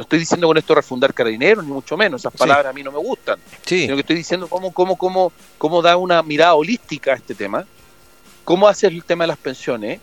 No 0.00 0.04
estoy 0.04 0.18
diciendo 0.20 0.46
con 0.46 0.56
esto 0.56 0.74
refundar 0.74 1.12
carabineros, 1.12 1.62
ni 1.62 1.70
mucho 1.70 1.94
menos, 1.94 2.22
esas 2.22 2.32
Sí. 2.32 2.38
palabras 2.38 2.70
a 2.70 2.72
mí 2.72 2.82
no 2.82 2.90
me 2.90 2.96
gustan 2.96 3.38
sí, 3.66 3.82
sino 3.82 3.96
que 3.96 4.00
estoy 4.00 4.16
diciendo 4.16 4.48
cómo, 4.48 4.72
cómo, 4.72 4.96
cómo, 4.96 5.30
cómo 5.58 5.82
da 5.82 5.98
una 5.98 6.22
mirada 6.22 6.54
holística 6.54 7.12
a 7.12 7.16
este 7.16 7.34
tema, 7.34 7.66
cómo 8.44 8.66
hace 8.66 8.86
el 8.86 9.04
tema 9.04 9.24
de 9.24 9.28
las 9.28 9.36
pensiones, 9.36 10.00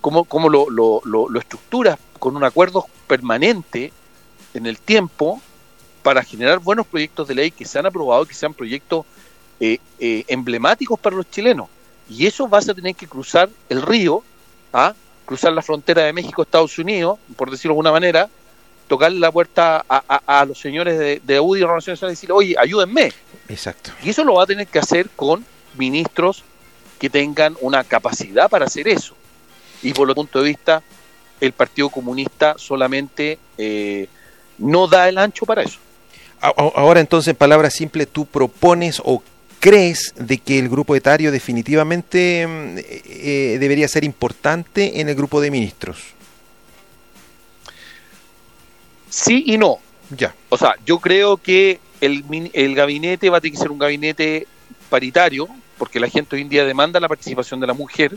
cómo, 0.00 0.22
cómo 0.26 0.48
lo, 0.48 0.70
lo, 0.70 1.00
lo, 1.04 1.28
lo 1.28 1.40
estructuras 1.40 1.98
con 2.20 2.36
un 2.36 2.44
acuerdo 2.44 2.86
permanente 3.08 3.92
en 4.54 4.66
el 4.66 4.78
tiempo 4.78 5.42
para 6.04 6.22
generar 6.22 6.60
buenos 6.60 6.86
proyectos 6.86 7.26
de 7.26 7.34
ley 7.34 7.50
que 7.50 7.64
se 7.64 7.80
han 7.80 7.86
aprobado, 7.86 8.24
que 8.26 8.34
sean 8.34 8.54
proyectos 8.54 9.04
eh, 9.58 9.78
eh, 9.98 10.24
emblemáticos 10.28 11.00
para 11.00 11.16
los 11.16 11.28
chilenos. 11.28 11.66
Y 12.08 12.26
eso 12.26 12.46
vas 12.46 12.68
a 12.68 12.74
tener 12.74 12.94
que 12.94 13.08
cruzar 13.08 13.50
el 13.68 13.82
río, 13.82 14.22
¿ah? 14.72 14.94
cruzar 15.26 15.52
la 15.52 15.62
frontera 15.62 16.02
de 16.04 16.12
México-Estados 16.12 16.78
Unidos, 16.78 17.18
por 17.34 17.50
decirlo 17.50 17.70
de 17.70 17.78
alguna 17.78 17.90
manera, 17.92 18.28
tocarle 18.92 19.18
la 19.18 19.32
puerta 19.32 19.82
a, 19.88 20.44
los 20.44 20.60
señores 20.60 20.98
de, 20.98 21.22
de 21.24 21.36
y 21.36 21.64
Nacional 21.64 21.98
y 22.02 22.06
decirle, 22.08 22.34
oye, 22.34 22.54
ayúdenme. 22.58 23.10
Exacto. 23.48 23.90
Y 24.04 24.10
eso 24.10 24.22
lo 24.22 24.34
va 24.34 24.42
a 24.42 24.46
tener 24.46 24.66
que 24.66 24.78
hacer 24.78 25.08
con 25.16 25.46
ministros 25.78 26.44
que 26.98 27.08
tengan 27.08 27.56
una 27.62 27.84
capacidad 27.84 28.50
para 28.50 28.66
hacer 28.66 28.88
eso. 28.88 29.14
Y 29.82 29.94
por 29.94 30.06
lo 30.06 30.14
punto 30.14 30.42
de 30.42 30.44
vista, 30.50 30.82
el 31.40 31.52
Partido 31.52 31.88
Comunista 31.88 32.56
solamente 32.58 33.38
eh, 33.56 34.08
no 34.58 34.86
da 34.86 35.08
el 35.08 35.16
ancho 35.16 35.46
para 35.46 35.62
eso. 35.62 35.78
Ahora 36.42 37.00
entonces, 37.00 37.28
en 37.28 37.36
palabras 37.36 37.72
simples, 37.72 38.08
tú 38.12 38.26
propones 38.26 39.00
o 39.02 39.22
crees 39.58 40.12
de 40.18 40.36
que 40.36 40.58
el 40.58 40.68
grupo 40.68 40.94
etario 40.96 41.32
definitivamente 41.32 42.46
mm, 42.46 42.76
eh, 42.76 43.56
debería 43.58 43.88
ser 43.88 44.04
importante 44.04 45.00
en 45.00 45.08
el 45.08 45.14
grupo 45.14 45.40
de 45.40 45.50
ministros. 45.50 46.12
Sí 49.12 49.44
y 49.46 49.58
no. 49.58 49.78
Ya. 50.16 50.34
O 50.48 50.56
sea, 50.56 50.74
yo 50.86 50.98
creo 50.98 51.36
que 51.36 51.80
el, 52.00 52.24
el 52.54 52.74
gabinete 52.74 53.28
va 53.28 53.38
a 53.38 53.40
tener 53.42 53.52
que 53.52 53.62
ser 53.62 53.70
un 53.70 53.78
gabinete 53.78 54.46
paritario, 54.88 55.48
porque 55.76 56.00
la 56.00 56.08
gente 56.08 56.36
hoy 56.36 56.42
en 56.42 56.48
día 56.48 56.64
demanda 56.64 56.98
la 56.98 57.08
participación 57.08 57.60
de 57.60 57.66
la 57.66 57.74
mujer. 57.74 58.16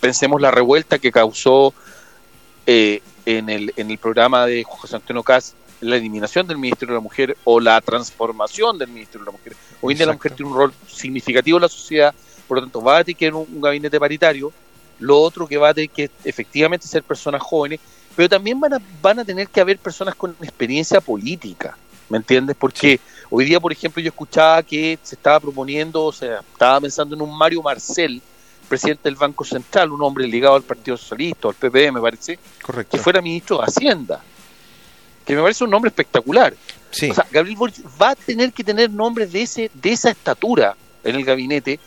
Pensemos 0.00 0.40
la 0.40 0.50
revuelta 0.50 0.98
que 0.98 1.10
causó 1.10 1.72
eh, 2.66 3.00
en, 3.24 3.48
el, 3.48 3.72
en 3.76 3.90
el 3.90 3.96
programa 3.96 4.44
de 4.44 4.64
José 4.64 4.96
Antonio 4.96 5.22
Caz 5.22 5.54
la 5.80 5.96
eliminación 5.96 6.46
del 6.46 6.58
Ministerio 6.58 6.94
de 6.94 6.98
la 6.98 7.02
Mujer 7.02 7.36
o 7.44 7.60
la 7.60 7.80
transformación 7.80 8.78
del 8.78 8.88
Ministerio 8.88 9.20
de 9.20 9.26
la 9.26 9.38
Mujer. 9.38 9.56
Hoy 9.80 9.94
en 9.94 9.98
día 9.98 10.06
la 10.06 10.12
mujer 10.12 10.32
tiene 10.32 10.50
un 10.50 10.58
rol 10.58 10.74
significativo 10.86 11.58
en 11.58 11.62
la 11.62 11.68
sociedad, 11.68 12.14
por 12.46 12.58
lo 12.58 12.62
tanto 12.64 12.82
va 12.82 12.98
a 12.98 13.04
tener 13.04 13.16
que 13.16 13.26
tener 13.26 13.34
un, 13.34 13.60
gabinete 13.60 13.98
paritario. 14.00 14.52
Lo 14.98 15.20
otro 15.20 15.46
que 15.46 15.56
va 15.56 15.68
a 15.68 15.74
tener 15.74 15.90
que 15.90 16.10
efectivamente 16.24 16.88
ser 16.88 17.04
personas 17.04 17.40
jóvenes, 17.40 17.78
pero 18.16 18.28
también 18.28 18.58
van 18.60 18.74
a, 18.74 18.80
van 19.00 19.18
a 19.20 19.24
tener 19.24 19.48
que 19.48 19.60
haber 19.60 19.78
personas 19.78 20.14
con 20.14 20.34
experiencia 20.42 21.00
política, 21.00 21.76
¿me 22.08 22.18
entiendes? 22.18 22.56
Porque 22.58 23.00
hoy 23.30 23.44
día, 23.44 23.60
por 23.60 23.72
ejemplo, 23.72 24.02
yo 24.02 24.08
escuchaba 24.08 24.62
que 24.62 24.98
se 25.02 25.14
estaba 25.14 25.40
proponiendo, 25.40 26.04
o 26.04 26.12
sea, 26.12 26.40
estaba 26.40 26.80
pensando 26.80 27.14
en 27.14 27.22
un 27.22 27.36
Mario 27.36 27.62
Marcel, 27.62 28.20
presidente 28.68 29.04
del 29.04 29.16
Banco 29.16 29.44
Central, 29.44 29.92
un 29.92 30.02
hombre 30.02 30.26
ligado 30.26 30.56
al 30.56 30.62
Partido 30.62 30.96
Socialista, 30.96 31.48
al 31.48 31.54
PPD, 31.54 31.92
me 31.92 32.00
parece, 32.00 32.38
que 32.90 32.98
fuera 32.98 33.22
ministro 33.22 33.58
de 33.58 33.64
Hacienda 33.64 34.22
que 35.28 35.36
me 35.36 35.42
parece 35.42 35.62
un 35.62 35.68
nombre 35.68 35.90
espectacular. 35.90 36.54
O 36.54 36.94
sea, 36.94 37.26
Gabriel 37.30 37.58
Boric 37.58 37.76
va 38.00 38.12
a 38.12 38.14
tener 38.14 38.50
que 38.50 38.64
tener 38.64 38.90
nombres 38.90 39.30
de, 39.30 39.42
ese, 39.42 39.70
de 39.74 39.92
esa 39.92 40.08
estatura 40.08 40.74
en 41.04 41.16
el 41.16 41.22
gabinete, 41.22 41.78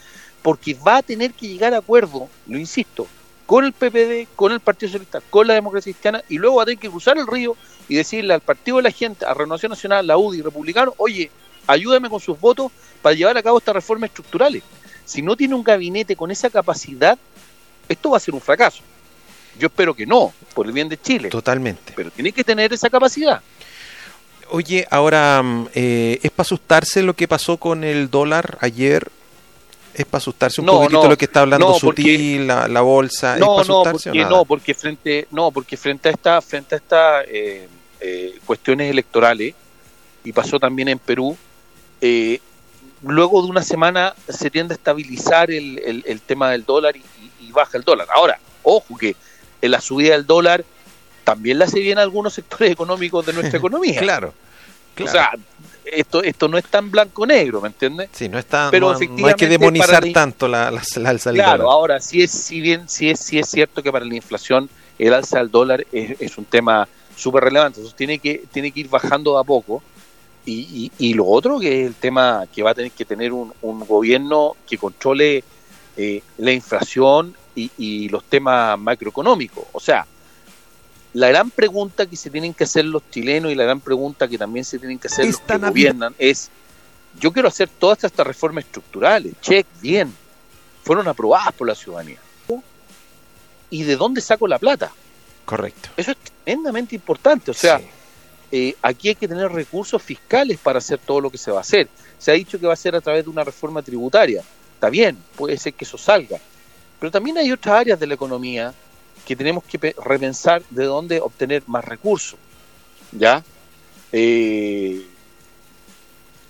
porque 0.43 0.75
va 0.75 0.97
a 0.97 1.01
tener 1.01 1.34
que 1.34 1.47
llegar 1.47 1.73
a 1.73 1.79
acuerdo, 1.79 2.29
lo 2.45 2.60
insisto, 2.60 3.07
con 3.45 3.65
el 3.65 3.73
PPD, 3.73 4.27
con 4.36 4.51
el 4.51 4.60
Partido 4.60 4.89
Socialista, 4.89 5.21
con 5.30 5.47
la 5.47 5.54
democracia 5.54 5.91
cristiana, 5.91 6.23
y 6.30 6.38
luego 6.38 6.58
va 6.58 6.63
a 6.63 6.65
tener 6.65 6.80
que 6.80 6.89
cruzar 6.89 7.17
el 7.17 7.27
río 7.27 7.56
y 7.88 7.95
decirle 7.95 8.34
al 8.34 8.41
Partido 8.41 8.77
de 8.77 8.84
la 8.84 8.91
Gente, 8.91 9.25
a 9.25 9.34
Renovación 9.34 9.71
Nacional, 9.71 10.08
la 10.08 10.17
UDI, 10.17 10.41
Republicano, 10.41 10.93
oye, 10.97 11.30
ayúdame 11.67 12.10
con 12.10 12.19
sus 12.19 12.39
votos 12.39 12.71
para 13.01 13.15
llevar 13.15 13.38
a 13.38 13.43
cabo 13.43 13.58
estas 13.58 13.75
reformas 13.75 14.10
estructurales. 14.10 14.63
Si 15.06 15.21
no 15.21 15.36
tiene 15.36 15.56
un 15.56 15.63
gabinete 15.63 16.15
con 16.15 16.32
esa 16.32 16.49
capacidad, 16.49 17.17
esto 17.89 18.12
va 18.12 18.17
a 18.17 18.19
ser 18.19 18.34
un 18.34 18.41
fracaso. 18.41 18.82
Yo 19.60 19.67
espero 19.67 19.93
que 19.93 20.06
no, 20.06 20.34
por 20.54 20.65
el 20.65 20.71
bien 20.71 20.88
de 20.88 20.99
Chile. 20.99 21.30
Totalmente. 21.30 21.93
Pero 21.95 22.12
tiene 22.12 22.32
que 22.32 22.43
tener 22.43 22.71
esa 22.71 22.89
capacidad. 22.89 23.41
Oye, 24.49 24.88
ahora, 24.89 25.41
mm, 25.43 25.67
eh, 25.73 26.19
¿es 26.23 26.32
para 26.32 26.43
asustarse 26.43 27.04
lo 27.04 27.13
que 27.13 27.27
pasó 27.27 27.58
con 27.58 27.84
el 27.84 28.10
dólar 28.10 28.58
ayer? 28.62 29.12
¿Es 29.93 30.06
para 30.06 30.17
asustarse 30.17 30.62
un 30.62 30.67
poquitito 30.67 31.10
lo 31.10 31.17
que 31.17 31.25
está 31.25 31.41
hablando 31.41 31.73
Sutil, 31.73 32.47
la, 32.47 32.82
bolsa? 32.82 33.38
No, 33.38 33.63
no, 33.63 33.84
porque, 33.84 34.25
no, 34.25 34.45
porque 34.45 34.73
frente, 34.73 35.27
no, 35.32 35.51
porque 35.51 35.77
frente 35.77 36.10
a 36.10 36.12
esta, 36.12 36.41
frente 36.41 36.75
a 36.75 36.77
estas 36.77 37.25
eh, 37.27 37.67
eh, 37.99 38.39
cuestiones 38.45 38.89
electorales, 38.89 39.54
y 40.23 40.32
pasó 40.32 40.60
también 40.60 40.88
en 40.88 40.99
Perú, 40.99 41.36
luego 43.04 43.41
de 43.41 43.49
una 43.49 43.63
semana 43.63 44.13
se 44.30 44.49
tiende 44.49 44.73
a 44.73 44.77
estabilizar 44.77 45.51
el, 45.51 46.04
el, 46.06 46.21
tema 46.21 46.49
del 46.51 46.63
dólar 46.63 46.95
y 46.95 47.51
baja 47.51 47.77
el 47.77 47.84
dólar. 47.84 48.08
Ahora, 48.15 48.39
ojo 48.63 48.97
que 48.97 49.15
en 49.62 49.71
la 49.71 49.82
subida 49.82 50.13
del 50.13 50.25
dólar 50.25 50.63
también 51.23 51.60
la 51.60 51.65
hace 51.65 51.80
bien 51.80 51.99
algunos 51.99 52.34
sectores 52.34 52.71
económicos 52.71 53.25
de 53.25 53.34
nuestra 53.34 53.58
economía. 53.60 53.99
claro, 53.99 54.34
O 54.99 55.08
sea, 55.08 55.32
esto, 55.86 56.24
esto 56.24 56.48
no 56.48 56.58
es 56.58 56.65
tan 56.65 56.91
blanco-negro, 56.91 57.62
¿me 57.62 57.67
entiendes? 57.67 58.10
Sí, 58.12 58.30
no, 58.30 58.38
está, 58.38 58.70
Pero 58.72 58.94
no, 58.94 59.28
hay 59.28 59.34
que 59.34 59.48
demonizar 59.48 60.04
tanto 60.13 60.48
la, 60.48 60.72
la, 60.72 60.82
alza 61.10 61.32
del 61.32 61.41
claro, 61.41 61.72
ahora, 61.72 62.00
sí 62.00 62.22
es, 62.22 62.32
si 62.32 62.62
bien 62.62 62.88
sí 62.88 63.10
es, 63.10 63.20
sí 63.20 63.39
es 63.39 63.50
cierto 63.50 63.82
que 63.84 63.91
para 63.91 64.06
la 64.06 64.15
inflación 64.15 64.70
el 65.00 65.13
alza 65.13 65.39
del 65.39 65.50
dólar 65.50 65.86
es, 65.91 66.38
un 66.38 66.46
tema 66.46 66.88
súper 67.15 67.44
relevante, 67.44 67.80
entonces 67.80 67.98
tiene 67.98 68.20
que, 68.20 68.44
tiene 68.52 68.72
que 68.72 68.82
ir 68.82 68.89
bajando 68.89 69.38
a 69.38 69.44
poco. 69.44 69.82
Y, 70.44 70.91
y, 70.98 71.13
lo 71.13 71.28
otro 71.28 71.60
que 71.60 71.82
es 71.82 71.88
el 71.88 71.94
tema 71.94 72.46
que 72.52 72.63
va 72.63 72.72
a 72.72 72.74
tener 72.74 72.91
que 72.91 73.06
tener 73.06 73.32
un, 73.32 73.54
un 73.62 73.86
gobierno 73.86 74.56
que 74.67 74.76
controle 74.76 75.44
eh, 75.98 76.24
la 76.38 76.52
inflación 76.52 77.36
y, 77.54 78.10
los 78.10 78.24
temas 78.24 78.80
macroeconómicos. 78.80 79.65
O 79.74 79.80
sea, 79.80 80.06
la 81.13 81.28
gran 81.28 81.50
pregunta 81.50 82.06
que 82.06 82.15
se 82.15 82.30
tienen 82.30 82.54
que 82.54 82.63
hacer 82.63 82.86
los 82.86 83.02
chilenos 83.10 83.52
y 83.52 83.56
la 83.56 83.63
gran 83.63 83.80
pregunta 83.80 84.28
que 84.28 84.38
también 84.38 84.63
se 84.63 84.80
tienen 84.80 84.97
que 84.97 85.08
hacer 85.08 85.26
los 85.26 85.39
que 85.39 85.58
gobiernan 85.58 86.15
es, 86.17 86.50
yo 87.19 87.34
quiero 87.34 87.47
hacer 87.47 87.67
todas 87.67 88.04
estas 88.04 88.26
reformas 88.26 88.65
estructurales, 88.65 89.34
check, 89.41 89.67
bien, 89.82 90.13
fueron 90.84 91.08
aprobadas 91.08 91.54
por 91.54 91.67
la 91.67 91.76
ciudadanía. 91.76 92.19
¿Y 93.69 93.84
de 93.84 93.95
dónde 93.95 94.19
saco 94.19 94.47
la 94.47 94.60
plata? 94.60 94.91
Correcto. 95.45 95.89
Eso 95.95 96.12
es 96.12 96.17
tremendamente 96.43 96.93
importante. 96.93 97.52
O 97.52 97.54
sea, 97.54 97.80
eh, 98.52 98.76
aquí 98.82 99.10
hay 99.10 99.15
que 99.15 99.30
tener 99.30 99.50
recursos 99.50 100.02
fiscales 100.04 100.60
para 100.60 100.80
hacer 100.80 101.00
todo 101.00 101.21
lo 101.21 101.30
que 101.30 101.38
se 101.38 101.52
va 101.52 101.60
a 101.60 101.62
hacer. 101.62 101.88
Se 102.19 102.32
ha 102.32 102.34
dicho 102.34 102.60
que 102.60 102.67
va 102.67 102.74
a 102.74 102.78
ser 102.78 102.95
a 102.95 103.02
través 103.02 103.24
de 103.24 103.30
una 103.30 103.45
reforma 103.45 103.82
tributaria. 103.82 104.43
Está 104.74 104.89
bien, 104.89 105.17
puede 105.38 105.58
ser 105.58 105.74
que 105.74 105.86
eso 105.86 105.97
salga. 105.97 106.38
Pero 107.00 107.12
también 107.12 107.38
hay 107.38 107.52
otras 107.52 107.80
áreas 107.80 108.00
de 108.00 108.08
la 108.08 108.15
economía 108.15 108.74
que 109.25 109.36
tenemos 109.36 109.63
que 109.63 109.95
repensar 110.03 110.63
de 110.69 110.86
dónde 110.86 111.19
obtener 111.19 111.63
más 111.67 111.86
recursos. 111.86 112.39
¿Ya? 113.12 113.43
Eh, 114.12 115.05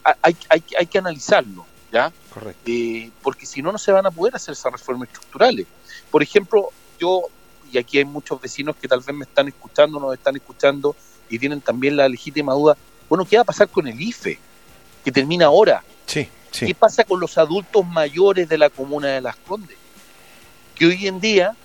hay, 0.03 0.35
hay, 0.49 0.63
hay, 0.79 0.85
que 0.85 0.97
analizarlo, 0.97 1.65
¿ya? 1.91 2.11
Correcto. 2.33 2.61
Eh, 2.65 3.11
porque 3.21 3.45
si 3.45 3.61
no, 3.61 3.71
no 3.71 3.77
se 3.77 3.91
van 3.91 4.05
a 4.05 4.11
poder 4.11 4.35
hacer 4.35 4.53
esas 4.53 4.71
reformas 4.71 5.09
estructurales. 5.09 5.65
Por 6.09 6.23
ejemplo, 6.23 6.69
yo, 6.99 7.23
y 7.71 7.77
aquí 7.77 7.97
hay 7.97 8.05
muchos 8.05 8.41
vecinos 8.41 8.75
que 8.75 8.87
tal 8.87 9.01
vez 9.01 9.15
me 9.15 9.25
están 9.25 9.47
escuchando, 9.47 9.99
nos 9.99 10.13
están 10.13 10.35
escuchando 10.35 10.95
y 11.29 11.39
tienen 11.39 11.61
también 11.61 11.97
la 11.97 12.09
legítima 12.09 12.53
duda, 12.53 12.77
bueno, 13.09 13.25
¿qué 13.25 13.37
va 13.37 13.43
a 13.43 13.45
pasar 13.45 13.69
con 13.69 13.87
el 13.87 13.99
IFE? 13.99 14.39
Que 15.03 15.11
termina 15.11 15.47
ahora. 15.47 15.83
Sí, 16.05 16.27
sí. 16.51 16.65
¿Qué 16.67 16.75
pasa 16.75 17.03
con 17.03 17.19
los 17.19 17.37
adultos 17.37 17.85
mayores 17.85 18.47
de 18.47 18.57
la 18.57 18.69
comuna 18.69 19.09
de 19.09 19.21
Las 19.21 19.35
Condes? 19.35 19.81
que 20.81 20.87
hoy 20.87 21.05
en 21.05 21.19
día 21.19 21.55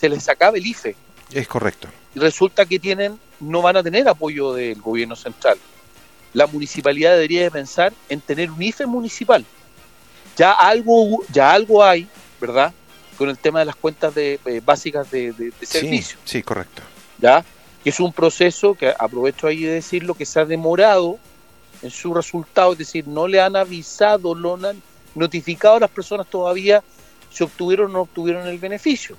se 0.00 0.08
les 0.08 0.26
acaba 0.30 0.56
el 0.56 0.66
IFE. 0.66 0.96
Es 1.30 1.46
correcto. 1.46 1.88
Y 2.14 2.20
resulta 2.20 2.64
que 2.64 2.78
tienen, 2.78 3.18
no 3.38 3.60
van 3.60 3.76
a 3.76 3.82
tener 3.82 4.08
apoyo 4.08 4.54
del 4.54 4.80
gobierno 4.80 5.14
central. 5.14 5.58
La 6.32 6.46
municipalidad 6.46 7.12
debería 7.12 7.50
pensar 7.50 7.92
en 8.08 8.20
tener 8.22 8.50
un 8.50 8.62
IFE 8.62 8.86
municipal. 8.86 9.44
Ya 10.38 10.52
algo, 10.52 11.22
ya 11.30 11.52
algo 11.52 11.84
hay, 11.84 12.08
¿verdad? 12.40 12.72
Con 13.18 13.28
el 13.28 13.36
tema 13.36 13.58
de 13.58 13.66
las 13.66 13.76
cuentas 13.76 14.14
de, 14.14 14.40
eh, 14.46 14.62
básicas 14.64 15.10
de, 15.10 15.52
servicio. 15.62 16.18
Sí, 16.24 16.42
correcto. 16.42 16.82
¿Ya? 17.18 17.44
Que 17.84 17.90
es 17.90 18.00
un 18.00 18.12
proceso 18.14 18.74
que 18.74 18.94
aprovecho 18.98 19.46
ahí 19.48 19.64
de 19.64 19.72
decirlo 19.72 20.14
que 20.14 20.24
se 20.24 20.40
ha 20.40 20.46
demorado 20.46 21.18
en 21.82 21.90
su 21.90 22.14
resultado, 22.14 22.72
es 22.72 22.78
decir, 22.78 23.06
no 23.06 23.28
le 23.28 23.40
han 23.40 23.54
avisado, 23.54 24.34
no 24.34 24.54
han 24.54 24.82
notificado 25.14 25.76
a 25.76 25.80
las 25.80 25.90
personas 25.90 26.26
todavía 26.26 26.82
si 27.30 27.44
obtuvieron 27.44 27.90
o 27.90 27.92
no 27.92 28.00
obtuvieron 28.02 28.46
el 28.46 28.58
beneficio. 28.58 29.16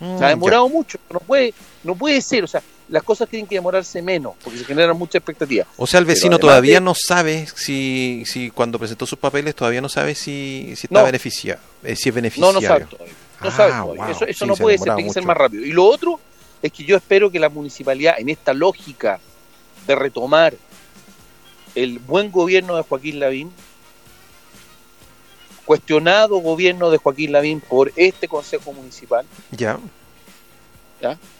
Se 0.00 0.24
ha 0.24 0.28
mm, 0.28 0.30
demorado 0.30 0.68
mucho, 0.68 0.98
no 1.10 1.20
puede, 1.20 1.54
no 1.84 1.94
puede 1.94 2.20
ser, 2.22 2.44
o 2.44 2.46
sea, 2.46 2.62
las 2.88 3.02
cosas 3.02 3.28
tienen 3.28 3.46
que 3.46 3.54
demorarse 3.54 4.02
menos, 4.02 4.34
porque 4.42 4.58
se 4.58 4.64
generan 4.64 4.96
mucha 4.96 5.18
expectativa. 5.18 5.66
O 5.76 5.86
sea, 5.86 6.00
el 6.00 6.06
vecino 6.06 6.38
todavía 6.38 6.80
no 6.80 6.94
sabe 6.94 7.46
si, 7.54 8.24
si 8.26 8.50
cuando 8.50 8.78
presentó 8.78 9.06
sus 9.06 9.18
papeles 9.18 9.54
todavía 9.54 9.80
no 9.80 9.88
sabe 9.88 10.14
si, 10.14 10.72
si 10.74 10.86
está 10.86 11.02
beneficiado, 11.02 11.60
eh, 11.84 11.94
si 11.94 12.08
es 12.08 12.14
beneficiario. 12.14 12.52
No, 12.52 12.60
no 12.60 12.66
sabe 12.66 12.84
todavía. 12.86 13.14
No 13.42 13.50
sabe 13.50 13.72
ah, 13.72 14.10
Eso, 14.10 14.24
eso 14.26 14.46
no 14.46 14.56
puede 14.56 14.78
ser, 14.78 14.94
tiene 14.94 15.08
que 15.08 15.14
ser 15.14 15.24
más 15.24 15.36
rápido. 15.36 15.64
Y 15.64 15.72
lo 15.72 15.84
otro 15.86 16.18
es 16.62 16.72
que 16.72 16.84
yo 16.84 16.96
espero 16.96 17.30
que 17.30 17.38
la 17.38 17.48
municipalidad, 17.48 18.18
en 18.18 18.28
esta 18.28 18.52
lógica 18.52 19.20
de 19.86 19.94
retomar 19.94 20.54
el 21.74 21.98
buen 22.00 22.30
gobierno 22.30 22.76
de 22.76 22.82
Joaquín 22.82 23.20
Lavín, 23.20 23.52
cuestionado 25.64 26.38
gobierno 26.38 26.90
de 26.90 26.98
Joaquín 26.98 27.32
Lavín 27.32 27.60
por 27.60 27.92
este 27.96 28.28
Consejo 28.28 28.72
Municipal, 28.72 29.24
ya. 29.50 29.78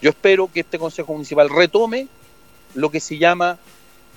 Yo 0.01 0.09
espero 0.09 0.49
que 0.51 0.61
este 0.61 0.79
Consejo 0.79 1.13
Municipal 1.13 1.49
retome 1.49 2.07
lo 2.73 2.89
que 2.89 2.99
se 2.99 3.17
llama 3.17 3.57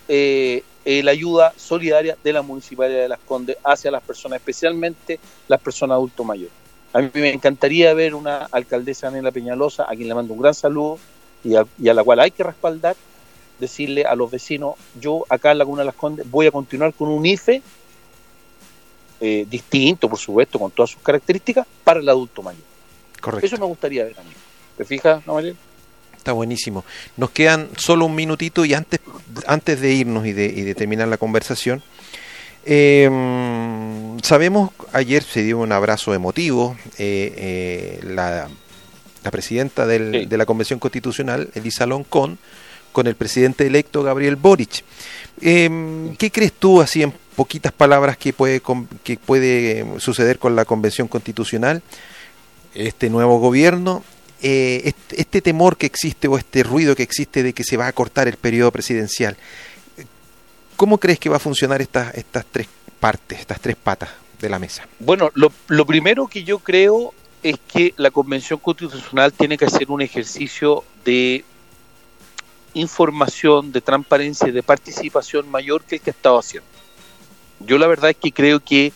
eh, 0.08 0.62
eh, 0.84 1.02
la 1.02 1.10
ayuda 1.10 1.52
solidaria 1.56 2.16
de 2.22 2.32
la 2.32 2.42
Municipalidad 2.42 3.00
de 3.00 3.08
Las 3.08 3.20
Condes 3.20 3.56
hacia 3.64 3.90
las 3.90 4.02
personas, 4.02 4.38
especialmente 4.38 5.18
las 5.48 5.60
personas 5.60 5.96
adultos 5.96 6.24
mayores. 6.24 6.52
A 6.92 7.00
mí 7.00 7.10
me 7.14 7.32
encantaría 7.32 7.92
ver 7.94 8.14
una 8.14 8.44
alcaldesa 8.52 9.10
Nela 9.10 9.32
Peñalosa, 9.32 9.84
a 9.84 9.94
quien 9.96 10.08
le 10.08 10.14
mando 10.14 10.32
un 10.32 10.40
gran 10.40 10.54
saludo 10.54 10.98
y 11.42 11.56
a, 11.56 11.66
y 11.78 11.88
a 11.88 11.94
la 11.94 12.04
cual 12.04 12.20
hay 12.20 12.30
que 12.30 12.42
respaldar, 12.42 12.96
decirle 13.58 14.04
a 14.04 14.14
los 14.14 14.30
vecinos, 14.30 14.74
yo 15.00 15.24
acá 15.28 15.52
en 15.52 15.58
Laguna 15.58 15.82
de 15.82 15.86
Las 15.86 15.94
Condes 15.94 16.30
voy 16.30 16.46
a 16.46 16.50
continuar 16.50 16.94
con 16.94 17.08
un 17.08 17.24
IFE 17.26 17.62
eh, 19.24 19.46
distinto, 19.48 20.08
por 20.08 20.18
supuesto, 20.18 20.58
con 20.58 20.70
todas 20.70 20.90
sus 20.90 21.02
características, 21.02 21.66
para 21.82 22.00
el 22.00 22.08
adulto 22.08 22.42
mayor. 22.42 22.62
Correcto. 23.20 23.46
Eso 23.46 23.56
me 23.58 23.66
gustaría 23.66 24.04
ver 24.04 24.18
a 24.18 24.22
mí. 24.22 24.30
¿Te 24.76 24.84
fijas, 24.84 25.26
no, 25.26 25.38
Está 25.38 26.32
buenísimo. 26.32 26.84
Nos 27.16 27.30
quedan 27.30 27.68
solo 27.76 28.06
un 28.06 28.14
minutito 28.14 28.64
y 28.64 28.74
antes, 28.74 29.00
antes 29.46 29.80
de 29.80 29.92
irnos 29.92 30.26
y 30.26 30.32
de, 30.32 30.46
y 30.46 30.62
de 30.62 30.74
terminar 30.74 31.08
la 31.08 31.18
conversación, 31.18 31.82
eh, 32.66 33.10
sabemos, 34.22 34.70
ayer 34.92 35.22
se 35.22 35.42
dio 35.42 35.58
un 35.58 35.72
abrazo 35.72 36.14
emotivo, 36.14 36.76
eh, 36.98 37.34
eh, 37.36 38.00
la, 38.04 38.48
la, 39.22 39.30
presidenta 39.30 39.86
del, 39.86 40.12
Sí. 40.12 40.26
de 40.26 40.36
la 40.38 40.46
Convención 40.46 40.78
Constitucional, 40.78 41.50
Elisa 41.54 41.84
Loncón, 41.86 42.38
con 42.92 43.06
el 43.06 43.16
presidente 43.16 43.66
electo 43.66 44.02
Gabriel 44.02 44.36
Boric. 44.36 44.84
Eh, 45.40 46.14
¿Qué 46.16 46.30
crees 46.30 46.52
tú, 46.52 46.80
así 46.80 47.02
en 47.02 47.12
poquitas 47.34 47.72
palabras, 47.72 48.16
que 48.16 48.32
puede, 48.32 48.62
que 49.02 49.16
puede 49.16 50.00
suceder 50.00 50.38
con 50.38 50.56
la 50.56 50.64
Convención 50.64 51.08
Constitucional, 51.08 51.82
este 52.74 53.10
nuevo 53.10 53.38
gobierno? 53.38 54.02
Eh, 54.42 54.82
este, 54.84 55.20
este 55.22 55.40
temor 55.40 55.78
que 55.78 55.86
existe 55.86 56.28
o 56.28 56.36
este 56.36 56.62
ruido 56.62 56.94
que 56.94 57.02
existe 57.02 57.42
de 57.42 57.54
que 57.54 57.64
se 57.64 57.78
va 57.78 57.86
a 57.86 57.92
cortar 57.92 58.28
el 58.28 58.36
periodo 58.36 58.70
presidencial, 58.70 59.36
¿cómo 60.76 60.98
crees 60.98 61.18
que 61.18 61.30
va 61.30 61.36
a 61.36 61.40
funcionar 61.40 61.80
estas, 61.80 62.14
estas 62.14 62.44
tres 62.50 62.68
partes, 63.00 63.40
estas 63.40 63.60
tres 63.60 63.76
patas 63.76 64.10
de 64.40 64.48
la 64.50 64.58
mesa? 64.58 64.86
Bueno, 64.98 65.30
lo, 65.34 65.50
lo 65.68 65.86
primero 65.86 66.26
que 66.26 66.44
yo 66.44 66.58
creo 66.58 67.14
es 67.42 67.56
que 67.66 67.94
la 67.96 68.10
Convención 68.10 68.58
Constitucional 68.58 69.32
tiene 69.32 69.56
que 69.56 69.64
hacer 69.64 69.90
un 69.90 70.02
ejercicio 70.02 70.84
de 71.04 71.44
información, 72.74 73.72
de 73.72 73.80
transparencia 73.80 74.48
y 74.48 74.52
de 74.52 74.62
participación 74.62 75.48
mayor 75.50 75.84
que 75.84 75.96
el 75.96 76.00
que 76.02 76.10
ha 76.10 76.12
estado 76.12 76.38
haciendo. 76.38 76.73
Yo 77.60 77.78
la 77.78 77.86
verdad 77.86 78.10
es 78.10 78.16
que 78.16 78.32
creo 78.32 78.60
que 78.60 78.92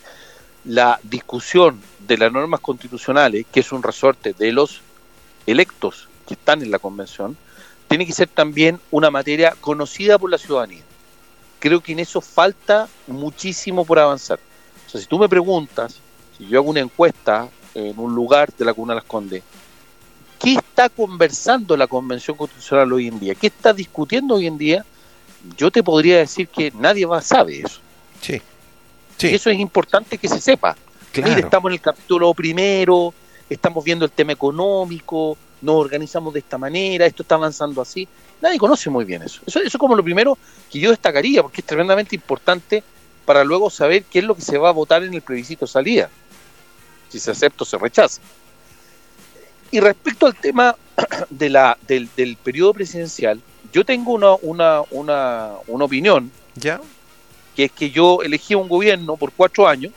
la 0.65 1.01
discusión 1.03 1.81
de 2.07 2.19
las 2.19 2.33
normas 2.33 2.61
constitucionales, 2.61 3.47
que 3.51 3.61
es 3.61 3.73
un 3.73 3.83
resorte 3.83 4.33
de 4.33 4.53
los 4.53 4.81
electos 5.47 6.09
que 6.27 6.35
están 6.35 6.63
en 6.63 6.71
la 6.71 6.79
Convención, 6.79 7.37
tiene 7.89 8.07
que 8.07 8.13
ser 8.13 8.29
también 8.29 8.81
una 8.91 9.11
materia 9.11 9.55
conocida 9.61 10.19
por 10.19 10.31
la 10.31 10.39
ciudadanía. 10.39 10.83
Creo 11.59 11.81
que 11.81 11.93
en 11.93 12.01
eso 12.01 12.21
falta 12.21 12.89
muchísimo 13.07 13.85
por 13.85 13.99
avanzar. 13.99 14.39
O 14.87 14.91
sea, 14.91 15.01
si 15.01 15.07
tú 15.07 15.19
me 15.19 15.29
preguntas, 15.29 15.97
si 16.37 16.47
yo 16.47 16.59
hago 16.59 16.71
una 16.71 16.81
encuesta 16.81 17.49
en 17.75 17.99
un 17.99 18.15
lugar 18.15 18.53
de 18.53 18.65
la 18.65 18.75
Comuna 18.75 18.95
de 18.95 19.01
Las 19.01 19.09
Condes, 19.09 19.43
¿qué 20.39 20.55
está 20.55 20.89
conversando 20.89 21.77
la 21.77 21.87
Convención 21.87 22.37
Constitucional 22.37 22.93
hoy 22.93 23.09
en 23.09 23.19
día? 23.19 23.35
¿Qué 23.35 23.49
está 23.49 23.73
discutiendo 23.73 24.35
hoy 24.35 24.47
en 24.47 24.59
día? 24.59 24.85
Yo 25.57 25.71
te 25.71 25.83
podría 25.83 26.19
decir 26.19 26.49
que 26.49 26.73
nadie 26.73 27.07
más 27.07 27.27
sabe 27.27 27.61
eso. 27.61 27.81
Sí, 28.21 28.41
Y 29.21 29.35
eso 29.35 29.51
es 29.51 29.59
importante 29.59 30.19
que 30.19 30.29
se 30.29 30.41
sepa. 30.41 30.77
claro. 31.13 31.31
Mire, 31.31 31.43
estamos 31.43 31.71
en 31.71 31.75
el 31.75 31.81
capítulo 31.81 32.33
primero, 32.35 33.13
estamos 33.49 33.85
viendo 33.85 34.05
el 34.05 34.11
tema 34.11 34.33
económico, 34.33 35.37
nos 35.61 35.77
organizamos 35.77 36.33
de 36.33 36.41
esta 36.41 36.59
manera, 36.59 37.07
esto 37.07 37.23
está 37.23 37.35
avanzando 37.35 37.81
así. 37.83 38.07
Nadie 38.41 38.59
conoce 38.59 38.91
muy 38.91 39.05
bien 39.05 39.23
eso. 39.23 39.41
Eso, 39.47 39.59
eso 39.59 39.69
es 39.69 39.77
como 39.77 39.97
lo 39.97 40.05
primero 40.05 40.39
que 40.71 40.79
yo 40.79 40.91
destacaría, 40.91 41.43
porque 41.43 41.61
es 41.61 41.67
tremendamente 41.67 42.15
importante 42.15 42.83
para 43.25 43.45
luego 43.45 43.69
saber 43.69 44.05
qué 44.05 44.21
es 44.21 44.25
lo 44.25 44.35
que 44.35 44.43
se 44.43 44.59
va 44.59 44.69
a 44.69 44.73
votar 44.73 45.03
en 45.03 45.13
el 45.13 45.23
plebiscito 45.23 45.67
salida, 45.67 46.09
si 47.09 47.19
se 47.19 47.31
acepta 47.31 47.65
o 47.65 47.67
se 47.67 47.77
rechaza. 47.77 48.21
Y 49.71 49.81
respecto 49.81 50.27
al 50.27 50.35
tema 50.37 50.77
de 51.31 51.51
la, 51.51 51.77
del, 51.87 52.09
del 52.17 52.37
periodo 52.37 52.75
presidencial, 52.75 53.41
yo 53.73 53.85
tengo 53.85 54.13
una, 54.13 54.35
una, 54.41 54.83
una, 54.91 55.51
una 55.67 55.85
opinión 55.85 56.31
¿Ya? 56.55 56.81
Que 57.59 57.65
es 57.65 57.73
que 57.73 57.91
yo 57.91 58.23
elegí 58.23 58.55
un 58.55 58.69
gobierno 58.69 59.17
por 59.17 59.33
cuatro 59.33 59.67
años 59.67 59.91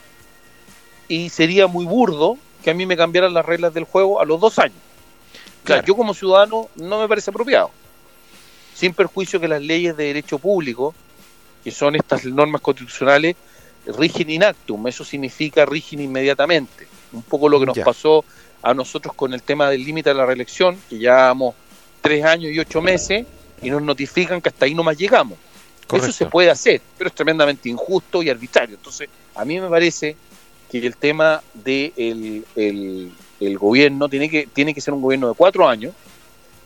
y 1.08 1.30
sería 1.30 1.68
muy 1.68 1.86
burdo 1.86 2.36
que 2.64 2.72
a 2.72 2.74
mí 2.74 2.88
me 2.88 2.98
cambiaran 2.98 3.36
las 3.36 3.46
reglas 3.46 3.72
del 3.72 3.84
juego 3.84 4.20
a 4.20 4.26
los 4.26 4.42
dos 4.42 4.58
años. 4.58 4.78
O 5.64 5.68
sea, 5.68 5.76
Claro. 5.76 5.84
yo 5.86 5.96
como 5.96 6.16
ciudadano 6.16 6.70
no 6.76 7.00
me 7.00 7.08
parece 7.08 7.30
apropiado. 7.30 7.70
Sin 8.74 8.96
perjuicio 8.96 9.40
que 9.40 9.48
las 9.48 9.62
leyes 9.62 9.96
de 9.96 10.06
derecho 10.06 10.40
público, 10.40 10.96
que 11.64 11.70
son 11.70 11.96
estas 11.96 12.26
normas 12.26 12.62
constitucionales, 12.62 13.36
rigen 13.86 14.32
in 14.32 14.44
actum. 14.44 14.88
Eso 14.88 15.06
significa 15.06 15.64
rigen 15.64 16.02
inmediatamente. 16.02 16.88
Un 17.14 17.22
poco 17.22 17.48
lo 17.48 17.60
que 17.60 17.68
nos 17.68 17.78
Ya. 17.78 17.86
pasó 17.86 18.26
a 18.64 18.74
nosotros 18.74 19.14
con 19.14 19.36
el 19.36 19.44
tema 19.44 19.70
del 19.70 19.84
límite 19.86 20.10
a 20.10 20.16
la 20.16 20.26
reelección, 20.26 20.80
que 20.90 20.98
llevábamos 20.98 21.54
tres 22.02 22.26
años 22.26 22.52
y 22.52 22.58
ocho 22.60 22.82
meses 22.82 23.24
y 23.62 23.70
nos 23.70 23.84
notifican 23.84 24.42
que 24.42 24.50
hasta 24.50 24.66
ahí 24.66 24.74
nomás 24.74 24.98
llegamos. 24.98 25.38
Correcto. 25.92 26.10
Eso 26.10 26.18
se 26.18 26.26
puede 26.28 26.50
hacer, 26.50 26.82
pero 26.98 27.10
es 27.10 27.16
tremendamente 27.16 27.70
injusto 27.70 28.24
y 28.24 28.30
arbitrario. 28.30 28.76
Entonces, 28.76 29.10
a 29.36 29.44
mí 29.44 29.60
me 29.60 29.68
parece 29.68 30.16
que 30.70 30.78
el 30.86 30.96
tema 30.96 31.44
del 31.54 31.94
de 31.96 32.44
el, 32.56 33.12
el 33.42 33.58
gobierno 33.58 34.08
tiene 34.08 34.30
que, 34.30 34.48
tiene 34.48 34.74
que 34.74 34.80
ser 34.80 34.94
un 34.94 35.02
gobierno 35.02 35.28
de 35.28 35.34
cuatro 35.34 35.68
años 35.68 35.94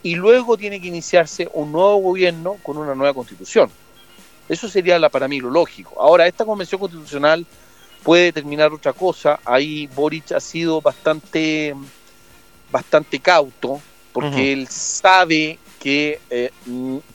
y 0.03 0.13
luego 0.13 0.57
tiene 0.57 0.79
que 0.79 0.88
iniciarse 0.88 1.49
un 1.53 1.71
nuevo 1.71 1.97
gobierno 1.97 2.57
con 2.61 2.77
una 2.77 2.93
nueva 2.93 3.13
constitución. 3.13 3.71
Eso 4.47 4.69
sería 4.69 4.99
la, 4.99 5.09
para 5.09 5.27
mí 5.27 5.39
lo 5.39 5.49
lógico. 5.49 5.99
Ahora, 5.99 6.27
esta 6.27 6.45
convención 6.45 6.79
constitucional 6.79 7.43
puede 8.03 8.25
determinar 8.25 8.71
otra 8.71 8.93
cosa. 8.93 9.39
Ahí 9.43 9.88
Boric 9.88 10.33
ha 10.33 10.39
sido 10.39 10.81
bastante, 10.81 11.73
bastante 12.71 13.19
cauto 13.19 13.81
porque 14.13 14.53
él 14.53 14.67
sabe 14.67 15.57
que 15.79 16.19
eh, 16.29 16.51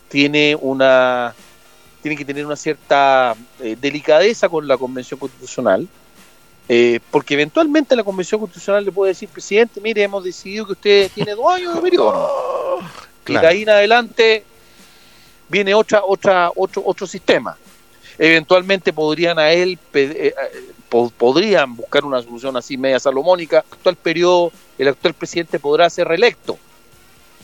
tiene 0.09 0.57
una 0.61 1.35
tiene 2.03 2.17
que 2.17 2.25
tener 2.25 2.45
una 2.47 2.57
cierta 2.57 3.35
eh, 3.61 3.77
delicadeza 3.81 4.49
con 4.49 4.67
la 4.67 4.77
convención 4.77 5.19
constitucional 5.21 5.87
eh, 6.69 7.01
porque 7.11 7.35
eventualmente 7.35 7.97
la 7.97 8.05
convención 8.05 8.41
constitucional 8.41 8.85
le 8.85 8.93
puede 8.93 9.11
decir 9.13 9.29
presidente 9.29 9.81
mire 9.81 10.03
hemos 10.03 10.23
decidido 10.25 10.67
que 10.67 10.73
usted 10.73 11.11
tiene 11.15 11.35
dos 11.35 11.53
años 11.53 11.75
de 11.75 11.81
periodo 11.81 12.79
y 13.23 13.25
Claro. 13.25 13.47
de 13.47 13.53
ahí 13.53 13.63
en 13.63 13.69
adelante 13.71 14.45
viene 15.49 15.75
otra 15.75 16.03
otra 16.07 16.51
otro 16.57 16.83
otro 16.85 17.07
sistema. 17.07 17.57
Eventualmente 18.19 18.93
podrían 18.93 19.39
a 19.39 19.51
él 19.53 19.79
eh, 19.95 20.35
eh, 20.35 20.35
po- 20.89 21.11
podrían 21.11 21.75
buscar 21.77 22.05
una 22.05 22.23
solución 22.23 22.57
así 22.57 22.77
media 22.77 22.99
salomónica. 23.01 23.59
Actual 23.71 23.97
periodo 23.97 24.53
el 24.79 24.89
actual 24.89 25.15
presidente 25.15 25.59
podrá 25.59 25.89
ser 25.91 26.09
reelecto 26.09 26.59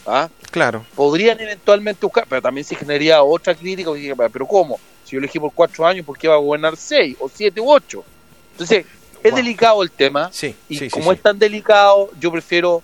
¿ah? 0.07 0.29
Claro. 0.51 0.85
podrían 0.95 1.39
eventualmente 1.41 2.05
buscar, 2.07 2.27
pero 2.29 2.41
también 2.41 2.65
se 2.65 2.75
generaría 2.75 3.23
otra 3.23 3.55
crítica, 3.55 3.91
pero 4.33 4.47
¿cómo? 4.47 4.79
Si 5.05 5.13
yo 5.13 5.19
elegí 5.19 5.39
por 5.39 5.53
cuatro 5.53 5.87
años, 5.87 6.05
¿por 6.07 6.17
qué 6.19 6.29
va 6.29 6.35
a 6.35 6.39
gobernar 6.39 6.77
seis, 6.77 7.17
o 7.21 7.29
siete, 7.33 7.61
u 7.61 7.71
ocho? 7.71 8.05
Entonces, 8.53 8.87
es 9.23 9.31
Wow. 9.33 9.37
delicado 9.37 9.83
el 9.83 9.91
tema, 9.91 10.31
Sí, 10.33 10.55
y 10.69 10.79
sí, 10.79 10.89
como 10.91 11.11
sí. 11.11 11.17
es 11.17 11.23
tan 11.23 11.39
delicado, 11.39 12.11
yo 12.19 12.31
prefiero 12.33 12.83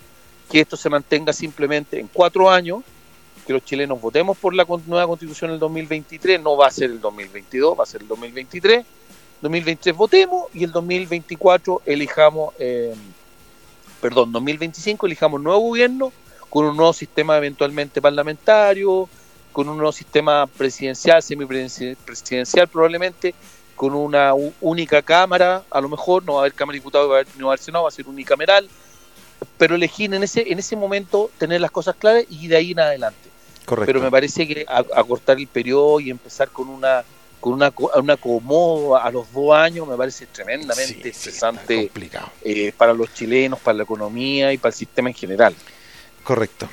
que 0.50 0.60
esto 0.60 0.76
se 0.76 0.88
mantenga 0.90 1.32
simplemente 1.32 1.98
en 1.98 2.08
cuatro 2.12 2.50
años, 2.50 2.82
que 3.46 3.52
los 3.52 3.64
chilenos 3.64 4.00
votemos 4.00 4.36
por 4.38 4.54
la 4.54 4.64
nueva 4.86 5.06
constitución 5.06 5.50
en 5.50 5.54
el 5.54 5.60
2023, 5.60 6.40
no 6.40 6.56
va 6.56 6.66
a 6.66 6.70
ser 6.70 6.90
el 6.90 7.00
2022, 7.00 7.78
va 7.78 7.82
a 7.84 7.86
ser 7.86 8.02
el 8.02 8.08
2023, 8.08 8.84
2023 9.40 9.96
votemos 9.96 10.46
y 10.54 10.62
el 10.62 10.70
2024 10.70 11.82
elijamos, 11.86 12.54
eh, 12.60 12.94
perdón, 14.00 14.30
2025 14.30 15.06
elijamos 15.06 15.40
nuevo 15.40 15.60
gobierno 15.60 16.12
con 16.52 16.66
un 16.66 16.76
nuevo 16.76 16.92
sistema 16.92 17.38
eventualmente 17.38 18.02
parlamentario, 18.02 19.08
con 19.52 19.70
un 19.70 19.78
nuevo 19.78 19.90
sistema 19.92 20.46
presidencial, 20.46 21.22
semipresidencial 21.22 22.68
probablemente, 22.68 23.34
con 23.74 23.94
una 23.94 24.34
única 24.60 25.00
cámara, 25.00 25.62
a 25.70 25.80
lo 25.80 25.88
mejor 25.88 26.22
no 26.24 26.34
va 26.34 26.40
a 26.40 26.42
haber 26.42 26.52
Cámara 26.52 26.74
de 26.74 26.80
Diputados, 26.80 27.08
va 27.10 27.14
a 27.14 27.16
haber- 27.20 27.28
no 27.38 27.46
va 27.46 27.52
a 27.52 27.54
haber 27.54 27.64
Senado, 27.64 27.84
va 27.84 27.88
a 27.88 27.92
ser 27.92 28.06
unicameral, 28.06 28.68
pero 29.56 29.76
elegir 29.76 30.12
en 30.12 30.22
ese, 30.22 30.52
en 30.52 30.58
ese 30.58 30.76
momento 30.76 31.30
tener 31.38 31.58
las 31.62 31.70
cosas 31.70 31.96
claras 31.98 32.24
y 32.28 32.48
de 32.48 32.56
ahí 32.56 32.72
en 32.72 32.80
adelante. 32.80 33.30
Correcto. 33.64 33.86
Pero 33.86 34.00
me 34.02 34.10
parece 34.10 34.46
que 34.46 34.66
acortar 34.68 35.38
el 35.38 35.46
periodo 35.46 36.00
y 36.00 36.10
empezar 36.10 36.50
con 36.50 36.68
una 36.68 37.02
con 37.40 37.54
una, 37.54 37.72
co- 37.72 37.90
un 37.98 38.08
acomodo 38.08 38.96
a 38.96 39.10
los 39.10 39.32
dos 39.32 39.52
años 39.52 39.88
me 39.88 39.96
parece 39.96 40.26
tremendamente 40.26 41.02
Sí, 41.02 41.08
estresante 41.08 41.90
eh, 42.44 42.72
para 42.76 42.92
los 42.92 43.12
chilenos, 43.12 43.58
para 43.58 43.78
la 43.78 43.82
economía 43.82 44.52
y 44.52 44.58
para 44.58 44.70
el 44.70 44.76
sistema 44.76 45.08
en 45.08 45.14
general. 45.16 45.52
Correcto. 46.22 46.68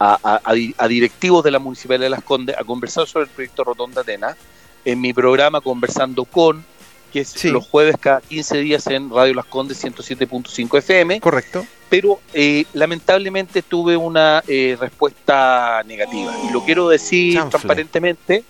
a, 0.00 0.18
a- 0.24 0.40
a 0.42 0.54
di- 0.54 0.74
a 0.78 0.88
directivos 0.88 1.44
de 1.44 1.52
la 1.52 1.60
Municipalidad 1.60 2.06
de 2.06 2.10
Las 2.10 2.24
Condes 2.24 2.56
a 2.58 2.64
conversar 2.64 3.06
sobre 3.06 3.26
el 3.26 3.30
proyecto 3.30 3.62
Rotonda 3.62 4.00
Atenas 4.00 4.36
en 4.84 5.00
mi 5.00 5.12
programa 5.12 5.60
Conversando 5.60 6.24
con, 6.24 6.64
que 7.12 7.20
es 7.20 7.28
Sí. 7.28 7.48
los 7.50 7.66
jueves 7.68 7.96
cada 8.00 8.20
15 8.20 8.58
días 8.58 8.86
en 8.88 9.10
Radio 9.10 9.34
Las 9.34 9.46
Condes 9.46 9.82
107.5 9.84 10.78
FM 10.78 11.20
¿Correcto? 11.20 11.66
pero 11.88 12.20
eh, 12.34 12.64
lamentablemente 12.74 13.62
tuve 13.62 13.96
una 13.96 14.42
eh, 14.48 14.76
respuesta 14.78 15.82
negativa. 15.86 16.34
Y 16.48 16.52
lo 16.52 16.64
quiero 16.64 16.88
decir 16.88 17.34
Chanfle. 17.34 17.50
transparentemente, 17.50 18.44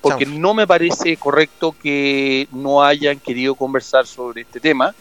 porque 0.00 0.24
Chanfle. 0.24 0.40
no 0.40 0.52
me 0.54 0.66
parece 0.66 1.16
correcto 1.16 1.74
que 1.80 2.48
no 2.52 2.82
hayan 2.82 3.18
querido 3.20 3.54
conversar 3.54 4.06
sobre 4.06 4.42
este 4.42 4.58
tema. 4.60 4.94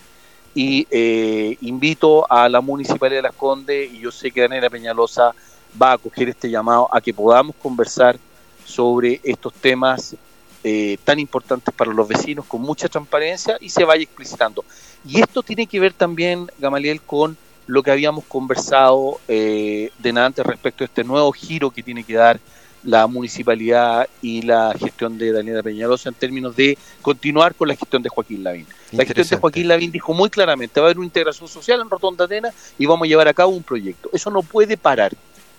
Y 0.53 0.85
eh, 0.91 1.57
invito 1.61 2.29
a 2.31 2.49
la 2.49 2.59
Municipalidad 2.61 3.19
de 3.19 3.27
Las 3.29 3.35
Condes, 3.35 3.91
y 3.91 3.99
yo 3.99 4.11
sé 4.11 4.31
que 4.31 4.41
Daniela 4.41 4.69
Peñalosa 4.69 5.33
va 5.81 5.91
a 5.91 5.93
acoger 5.93 6.27
este 6.29 6.49
llamado 6.49 6.89
a 6.93 6.99
que 6.99 7.13
podamos 7.13 7.55
conversar 7.55 8.17
sobre 8.65 9.19
estos 9.23 9.53
temas 9.53 10.15
eh, 10.63 10.97
tan 11.03 11.19
importantes 11.19 11.73
para 11.73 11.91
los 11.91 12.07
vecinos 12.07 12.45
con 12.45 12.61
mucha 12.61 12.87
transparencia 12.87 13.57
y 13.59 13.69
se 13.69 13.83
vaya 13.83 14.03
explicitando. 14.03 14.63
Y 15.05 15.19
esto 15.19 15.41
tiene 15.41 15.67
que 15.67 15.79
ver 15.79 15.93
también, 15.93 16.51
Gamaliel, 16.59 17.01
con 17.01 17.37
lo 17.67 17.83
que 17.83 17.91
habíamos 17.91 18.25
conversado 18.25 19.19
eh, 19.27 19.91
de 19.97 20.09
antes 20.19 20.45
respecto 20.45 20.83
a 20.83 20.85
este 20.85 21.03
nuevo 21.03 21.31
giro 21.31 21.71
que 21.71 21.83
tiene 21.83 22.03
que 22.03 22.15
dar 22.15 22.39
la 22.83 23.07
municipalidad 23.07 24.07
y 24.21 24.41
la 24.41 24.73
gestión 24.77 25.17
de 25.17 25.31
Daniela 25.31 25.61
Peñalosa 25.61 26.09
en 26.09 26.15
términos 26.15 26.55
de 26.55 26.77
continuar 27.01 27.53
con 27.55 27.67
la 27.67 27.75
gestión 27.75 28.01
de 28.01 28.09
Joaquín 28.09 28.43
Lavín. 28.43 28.65
La 28.91 29.05
gestión 29.05 29.27
de. 29.27 29.37
Joaquín 29.37 29.67
Lavín 29.67 29.91
dijo 29.91 30.13
muy 30.13 30.29
claramente, 30.29 30.79
va 30.79 30.87
a 30.87 30.89
haber 30.89 30.97
una 30.97 31.05
integración 31.05 31.47
social 31.47 31.79
en 31.81 31.89
Rotonda 31.89 32.25
Atenas 32.25 32.53
y 32.77 32.85
vamos 32.85 33.05
a 33.05 33.09
llevar 33.09 33.27
a 33.27 33.33
cabo 33.33 33.51
un 33.51 33.63
proyecto. 33.63 34.09
Eso 34.13 34.31
no 34.31 34.41
puede 34.41 34.77
parar, 34.77 35.13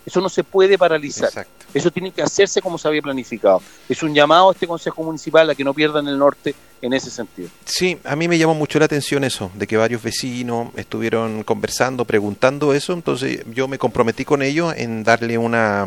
eso 0.04 0.20
no 0.20 0.28
se 0.28 0.42
puede 0.44 0.76
paralizar. 0.78 1.28
Exacto. 1.28 1.66
Eso 1.74 1.90
tiene 1.90 2.10
que 2.10 2.22
hacerse 2.22 2.60
como 2.60 2.76
se 2.78 2.88
había 2.88 3.00
planificado. 3.02 3.62
Es 3.88 4.02
un 4.02 4.12
llamado 4.14 4.50
a 4.50 4.52
este 4.52 4.66
Consejo 4.66 5.02
Municipal 5.02 5.48
a 5.48 5.54
que 5.54 5.64
no 5.64 5.72
pierdan 5.72 6.06
el 6.08 6.18
norte 6.18 6.54
en 6.82 6.92
ese 6.92 7.10
sentido. 7.10 7.48
Sí, 7.64 7.98
a 8.04 8.16
mí 8.16 8.26
me 8.28 8.36
llamó 8.36 8.54
mucho 8.54 8.78
la 8.78 8.84
atención 8.86 9.22
eso, 9.24 9.50
de 9.54 9.66
que 9.66 9.76
varios 9.76 10.02
vecinos 10.02 10.68
estuvieron 10.76 11.44
conversando, 11.44 12.04
preguntando 12.04 12.74
eso, 12.74 12.92
entonces 12.92 13.44
yo 13.54 13.68
me 13.68 13.78
comprometí 13.78 14.24
con 14.24 14.42
ellos 14.42 14.74
en 14.76 15.04
darle 15.04 15.38
una, 15.38 15.86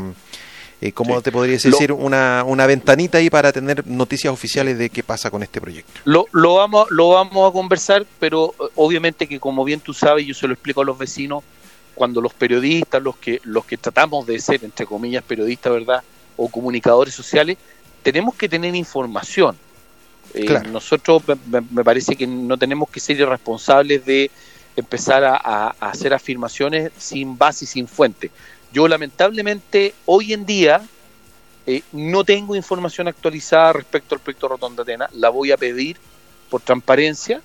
eh, 0.82 0.92
¿cómo 0.94 1.18
Sí. 1.18 1.24
te 1.24 1.32
podrías 1.34 1.66
Lo- 1.66 1.72
decir? 1.72 1.92
Una, 1.92 2.44
una 2.48 2.66
ventanita 2.66 3.18
ahí 3.18 3.30
para 3.30 3.52
tener 3.52 3.86
noticias 3.86 4.34
oficiales 4.34 4.78
de 4.78 4.90
qué 4.90 5.04
pasa 5.04 5.30
con 5.30 5.44
este 5.44 5.60
proyecto. 5.60 6.00
Lo, 6.06 6.26
lo, 6.32 6.56
vamos, 6.56 6.88
lo 6.92 7.10
vamos 7.10 7.50
a 7.50 7.54
conversar, 7.54 8.06
pero 8.20 8.56
eh, 8.60 8.64
obviamente 8.76 9.28
que 9.28 9.40
como 9.40 9.66
bien 9.66 9.82
tú 9.82 9.94
sabes, 9.94 10.26
yo 10.26 10.34
se 10.34 10.48
lo 10.48 10.54
explico 10.54 10.82
a 10.82 10.86
los 10.86 10.98
vecinos, 10.98 11.44
cuando 11.96 12.22
los 12.22 12.34
periodistas, 12.34 13.02
los 13.02 13.16
que, 13.18 13.40
los 13.44 13.66
que 13.66 13.78
tratamos 13.78 14.26
de 14.28 14.40
ser, 14.40 14.64
entre 14.64 14.86
comillas, 14.86 15.24
periodistas, 15.24 15.74
¿verdad? 15.74 16.04
O 16.38 16.50
comunicadores 16.50 17.14
sociales, 17.14 17.58
tenemos 18.04 18.36
que 18.36 18.48
tener 18.50 18.76
información. 18.76 19.56
Eh, 20.34 20.46
Claro. 20.46 20.70
Nosotros 20.70 21.24
me, 21.48 21.62
me- 21.72 21.84
parece 21.84 22.16
que 22.16 22.28
no 22.28 22.58
tenemos 22.58 22.90
que 22.90 23.00
ser 23.00 23.18
irresponsables 23.20 24.06
de 24.06 24.30
empezar 24.76 25.24
a, 25.24 25.36
a- 25.38 25.76
a 25.80 25.90
hacer 25.90 26.14
afirmaciones 26.14 26.92
sin 26.98 27.38
base 27.38 27.64
y 27.66 27.68
sin 27.68 27.88
fuente. 27.88 28.30
Yo 28.74 28.88
lamentablemente 28.90 29.94
hoy 30.06 30.34
en 30.34 30.46
día 30.46 30.82
eh, 31.66 31.82
no 31.94 32.24
tengo 32.26 32.56
información 32.56 33.08
actualizada 33.08 33.72
respecto 33.74 34.14
al 34.16 34.22
proyecto 34.22 34.50
Rotonda 34.50 34.84
Atenas, 34.84 35.12
la 35.14 35.30
voy 35.30 35.52
a 35.52 35.58
pedir 35.58 35.98
por 36.50 36.62
transparencia 36.62 37.42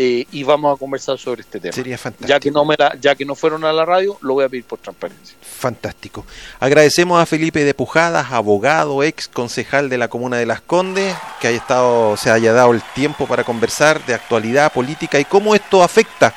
eh, 0.00 0.28
y 0.30 0.44
vamos 0.44 0.76
a 0.76 0.78
conversar 0.78 1.18
sobre 1.18 1.40
este 1.40 1.58
tema. 1.58 1.72
Sería 1.72 1.98
fantástico. 1.98 2.28
Ya 2.28 2.38
que 2.38 2.52
no 2.52 2.64
me 2.64 2.76
la, 2.78 2.96
ya 3.00 3.16
que 3.16 3.24
no 3.24 3.34
fueron 3.34 3.64
a 3.64 3.72
la 3.72 3.84
radio, 3.84 4.16
lo 4.20 4.34
voy 4.34 4.44
a 4.44 4.48
pedir 4.48 4.62
por 4.62 4.78
transparencia. 4.78 5.36
Fantástico. 5.42 6.24
Agradecemos 6.60 7.20
a 7.20 7.26
Felipe 7.26 7.64
de 7.64 7.74
Pujadas, 7.74 8.30
abogado, 8.30 9.02
ex 9.02 9.26
concejal 9.26 9.88
de 9.88 9.98
la 9.98 10.06
comuna 10.06 10.36
de 10.36 10.46
Las 10.46 10.60
Condes, 10.60 11.16
que 11.40 11.48
haya 11.48 11.56
estado, 11.56 12.16
se 12.16 12.30
haya 12.30 12.52
dado 12.52 12.70
el 12.74 12.82
tiempo 12.94 13.26
para 13.26 13.42
conversar 13.42 14.06
de 14.06 14.14
actualidad 14.14 14.72
política 14.72 15.18
y 15.18 15.24
cómo 15.24 15.56
esto 15.56 15.82
afecta 15.82 16.32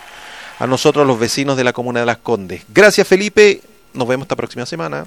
a 0.58 0.66
nosotros 0.66 1.06
los 1.06 1.20
vecinos 1.20 1.56
de 1.56 1.64
la 1.64 1.72
comuna 1.72 2.00
de 2.00 2.08
Las 2.08 2.18
Condes. 2.18 2.64
Gracias 2.68 3.08
Felipe, 3.08 3.62
nos 3.94 4.08
vemos 4.08 4.26
esta 4.26 4.36
próxima 4.36 4.66
semana. 4.66 5.06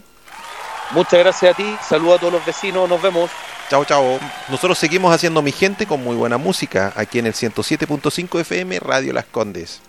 Muchas 0.92 1.18
gracias 1.18 1.54
a 1.54 1.56
ti, 1.56 1.76
saludos 1.88 2.18
a 2.18 2.20
todos 2.20 2.34
los 2.34 2.46
vecinos, 2.46 2.88
nos 2.88 3.02
vemos. 3.02 3.32
Chao, 3.70 3.84
chao. 3.84 4.20
Nosotros 4.48 4.78
seguimos 4.78 5.14
haciendo 5.14 5.40
mi 5.42 5.50
gente 5.50 5.86
con 5.86 6.02
muy 6.04 6.14
buena 6.14 6.36
música 6.36 6.92
aquí 6.96 7.18
en 7.18 7.26
el 7.26 7.32
107.5 7.32 8.40
FM 8.40 8.78
Radio 8.80 9.12
Las 9.12 9.24
Condes. 9.24 9.80